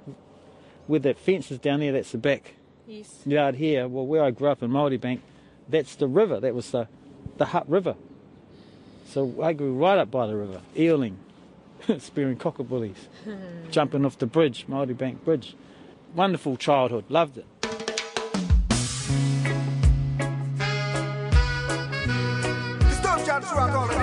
where 0.88 1.00
that 1.00 1.18
fence 1.18 1.52
is 1.52 1.60
down 1.60 1.80
there. 1.80 1.92
That's 1.92 2.12
the 2.12 2.18
back 2.18 2.54
Yes. 2.88 3.22
Yard 3.26 3.56
here, 3.56 3.88
well, 3.88 4.06
where 4.06 4.24
I 4.24 4.32
grew 4.32 4.50
up 4.50 4.62
in 4.62 4.70
Maoribank, 4.70 5.20
that's 5.68 5.96
the 5.96 6.08
river. 6.08 6.40
That 6.40 6.54
was 6.54 6.70
the, 6.72 6.88
the 7.38 7.46
Hutt 7.46 7.68
River. 7.68 7.96
So 9.08 9.42
I 9.42 9.54
grew 9.54 9.74
right 9.74 9.98
up 9.98 10.12
by 10.12 10.28
the 10.28 10.36
river, 10.36 10.62
eeling, 10.76 11.16
spearing 12.00 12.38
cockabullies, 12.38 13.08
jumping 13.72 14.06
off 14.06 14.20
the 14.20 14.28
bridge, 14.28 14.68
Maoribank 14.68 15.24
Bridge. 15.24 15.56
Wonderful 16.14 16.58
childhood, 16.58 17.06
loved 17.10 17.40
it. 17.40 17.46
Stop 22.92 23.26
chat 23.26 23.44
rock 23.56 23.72
all 23.72 23.95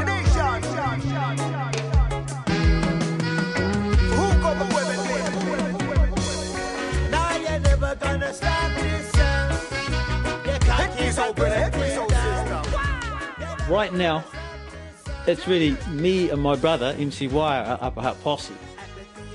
Right 13.72 13.94
now, 13.94 14.22
it's 15.26 15.48
really 15.48 15.78
me 15.88 16.28
and 16.28 16.42
my 16.42 16.56
brother, 16.56 16.94
MC 16.98 17.28
Wire, 17.28 17.62
at 17.62 17.82
Upper 17.82 18.02
Hutt 18.02 18.22
Posse. 18.22 18.52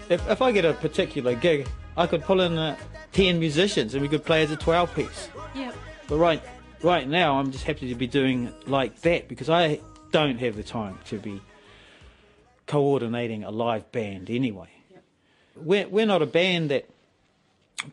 If, 0.09 0.29
if 0.29 0.43
I 0.43 0.51
get 0.51 0.63
a 0.63 0.73
particular 0.73 1.33
gig, 1.33 1.67
I 1.97 2.05
could 2.05 2.21
pull 2.21 2.41
in 2.41 2.55
uh, 2.55 2.77
10 3.13 3.39
musicians 3.39 3.95
and 3.95 4.03
we 4.03 4.07
could 4.07 4.23
play 4.23 4.43
as 4.43 4.51
a 4.51 4.55
12 4.55 4.93
piece. 4.93 5.29
Yep. 5.55 5.75
But 6.07 6.17
right, 6.17 6.43
right 6.83 7.09
now, 7.09 7.39
I'm 7.39 7.51
just 7.51 7.63
happy 7.63 7.89
to 7.89 7.95
be 7.95 8.05
doing 8.05 8.45
it 8.49 8.69
like 8.69 9.01
that 9.01 9.27
because 9.27 9.49
I 9.49 9.79
don't 10.11 10.37
have 10.37 10.55
the 10.55 10.61
time 10.61 10.99
to 11.05 11.17
be 11.17 11.41
coordinating 12.67 13.43
a 13.43 13.49
live 13.49 13.91
band 13.91 14.29
anyway. 14.29 14.69
We're, 15.55 15.87
we're 15.87 16.05
not 16.05 16.21
a 16.21 16.27
band 16.27 16.69
that 16.69 16.87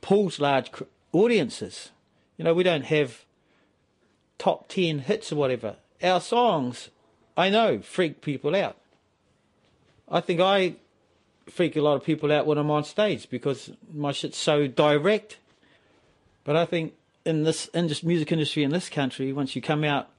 pulls 0.03 0.39
large 0.39 0.71
audiences. 1.11 1.91
You 2.37 2.45
know, 2.45 2.53
we 2.53 2.65
don't 2.65 2.85
have 2.85 3.25
top 4.37 4.69
10 4.69 4.99
hits 4.99 5.33
or 5.33 5.37
whatever. 5.37 5.77
Our 6.03 6.21
songs, 6.21 6.91
I 7.37 7.51
know, 7.51 7.81
freak 7.81 8.21
people 8.21 8.55
out. 8.55 8.77
I 10.09 10.21
think 10.21 10.41
I 10.41 10.77
freak 11.47 11.77
a 11.77 11.81
lot 11.83 11.97
of 11.97 12.05
people 12.05 12.33
out 12.33 12.47
when 12.47 12.59
I'm 12.59 12.71
on 12.71 12.85
stage 12.85 13.29
because 13.29 13.71
my 13.93 14.13
shit's 14.13 14.39
so 14.39 14.67
direct. 14.67 15.39
But 16.45 16.57
I 16.57 16.67
think 16.67 16.95
in 17.25 17.45
this 17.45 17.67
in 17.69 17.87
this 17.87 18.03
music 18.03 18.33
industry 18.33 18.65
in 18.65 18.71
this 18.71 18.89
country, 18.89 19.33
once 19.33 19.57
you 19.57 19.63
come 19.63 19.85
out 19.85 20.11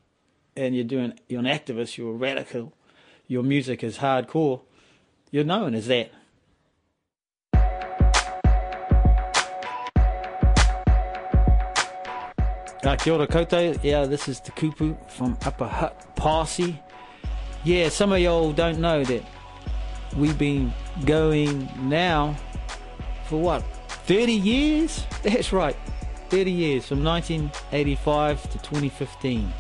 and 0.56 0.76
you're 0.76 0.84
doing 0.84 1.14
you're 1.28 1.40
an 1.40 1.46
activist, 1.46 1.98
you're 1.98 2.12
a 2.12 2.18
radical, 2.18 2.74
your 3.28 3.44
music 3.44 3.84
is 3.84 4.00
hardcore, 4.00 4.62
you're 5.32 5.44
known 5.44 5.76
as 5.76 5.88
that. 5.88 6.12
Uh, 12.86 12.96
kia 12.96 13.14
ora 13.14 13.26
koutou. 13.26 13.80
Yeah, 13.84 14.06
this 14.06 14.28
is 14.28 14.40
Te 14.40 14.52
Kupu 14.52 14.96
from 15.10 15.36
Upper 15.44 15.66
Hutt 15.66 16.16
Posse. 16.16 16.80
Yeah, 17.64 17.90
some 17.90 18.12
of 18.12 18.20
y'all 18.20 18.54
don't 18.54 18.78
know 18.78 19.04
that 19.04 19.24
we've 20.16 20.38
been 20.38 20.72
going 21.04 21.68
now 21.82 22.36
for 23.26 23.42
what? 23.42 23.64
30 24.06 24.34
years? 24.34 25.04
That's 25.24 25.52
right 25.52 25.76
30 26.30 26.52
years 26.52 26.88
from 26.88 27.04
1985 27.04 28.44
to 28.44 28.58
2015 28.60 29.54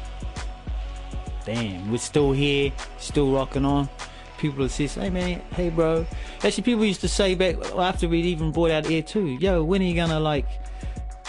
damn 1.45 1.91
we're 1.91 1.97
still 1.97 2.32
here 2.32 2.71
still 2.97 3.32
rocking 3.32 3.65
on. 3.65 3.89
People 4.38 4.69
say 4.69 4.86
hey 4.86 5.09
man 5.09 5.41
hey 5.55 5.69
bro. 5.69 6.05
Actually 6.43 6.63
people 6.63 6.86
used 6.86 7.01
to 7.01 7.07
say 7.07 7.34
back 7.34 7.55
after 7.76 8.07
we'd 8.07 8.26
even 8.26 8.51
brought 8.51 8.69
out 8.69 8.89
air 8.91 9.01
2 9.01 9.38
yo 9.39 9.63
when 9.63 9.82
are 9.82 9.86
you 9.86 9.95
gonna 9.95 10.19
like 10.19 10.45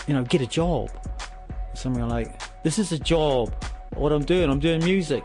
you 0.07 0.12
know 0.12 0.24
get 0.24 0.42
a 0.42 0.47
job 0.47 0.90
something 1.77 2.09
like 2.09 2.41
this 2.62 2.79
is 2.79 2.93
a 2.93 2.99
job. 2.99 3.55
What 3.95 4.12
i'm 4.12 4.24
doing 4.24 4.51
i'm 4.51 4.61
doing 4.61 4.85
music. 4.85 5.24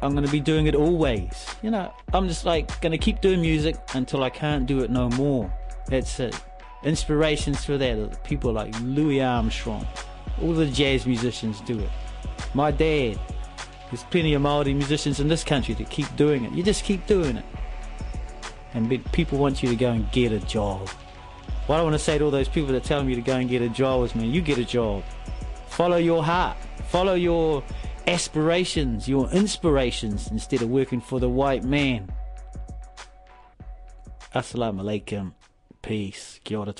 I'm 0.00 0.12
going 0.12 0.24
to 0.24 0.30
be 0.30 0.38
doing 0.38 0.68
it 0.68 0.74
always. 0.74 1.46
You 1.62 1.70
know 1.70 1.92
i'm 2.12 2.28
just 2.28 2.44
like 2.44 2.80
going 2.80 2.92
to 2.92 2.98
keep 2.98 3.20
doing 3.20 3.40
music 3.40 3.76
until 3.94 4.22
i 4.22 4.30
can't 4.30 4.66
do 4.66 4.80
it 4.80 4.90
no 4.90 5.08
more. 5.10 5.52
That's 5.86 6.20
it 6.20 6.40
inspirations 6.84 7.64
for 7.64 7.76
that 7.76 8.22
people 8.24 8.52
like 8.52 8.74
louis 8.80 9.20
armstrong. 9.20 9.86
All 10.42 10.52
the 10.52 10.66
jazz 10.66 11.06
musicians 11.06 11.60
do 11.62 11.78
it. 11.78 11.90
My 12.54 12.70
dad 12.70 13.18
there's 13.90 14.04
plenty 14.04 14.34
of 14.34 14.42
Maori 14.42 14.74
musicians 14.74 15.18
in 15.18 15.28
this 15.28 15.42
country 15.42 15.74
that 15.74 15.88
keep 15.88 16.14
doing 16.16 16.44
it. 16.44 16.52
You 16.52 16.62
just 16.62 16.84
keep 16.84 17.06
doing 17.06 17.38
it. 17.38 17.44
And 18.74 19.12
people 19.12 19.38
want 19.38 19.62
you 19.62 19.68
to 19.70 19.76
go 19.76 19.90
and 19.92 20.10
get 20.12 20.30
a 20.30 20.40
job. 20.40 20.88
What 21.66 21.80
i 21.80 21.82
want 21.82 21.94
to 21.94 21.98
say 21.98 22.16
to 22.16 22.24
all 22.24 22.30
those 22.30 22.48
people 22.48 22.72
that 22.72 22.84
tell 22.84 23.02
me 23.02 23.14
to 23.14 23.20
go 23.20 23.36
and 23.36 23.48
get 23.48 23.60
a 23.60 23.68
job 23.68 24.02
is 24.04 24.14
man 24.14 24.30
you 24.30 24.40
get 24.40 24.56
a 24.56 24.64
job 24.64 25.02
follow 25.78 25.96
your 25.96 26.24
heart. 26.24 26.56
Follow 26.88 27.14
your 27.14 27.62
aspirations 28.08 29.06
your 29.06 29.30
inspirations 29.30 30.28
instead 30.32 30.60
of 30.60 30.68
working 30.68 31.00
for 31.00 31.20
the 31.20 31.28
white 31.28 31.62
man. 31.62 32.10
Assalamu 34.34 34.82
alaikum. 34.82 35.34
Peace. 35.80 36.40
Kia 36.42 36.58
ora 36.58 36.72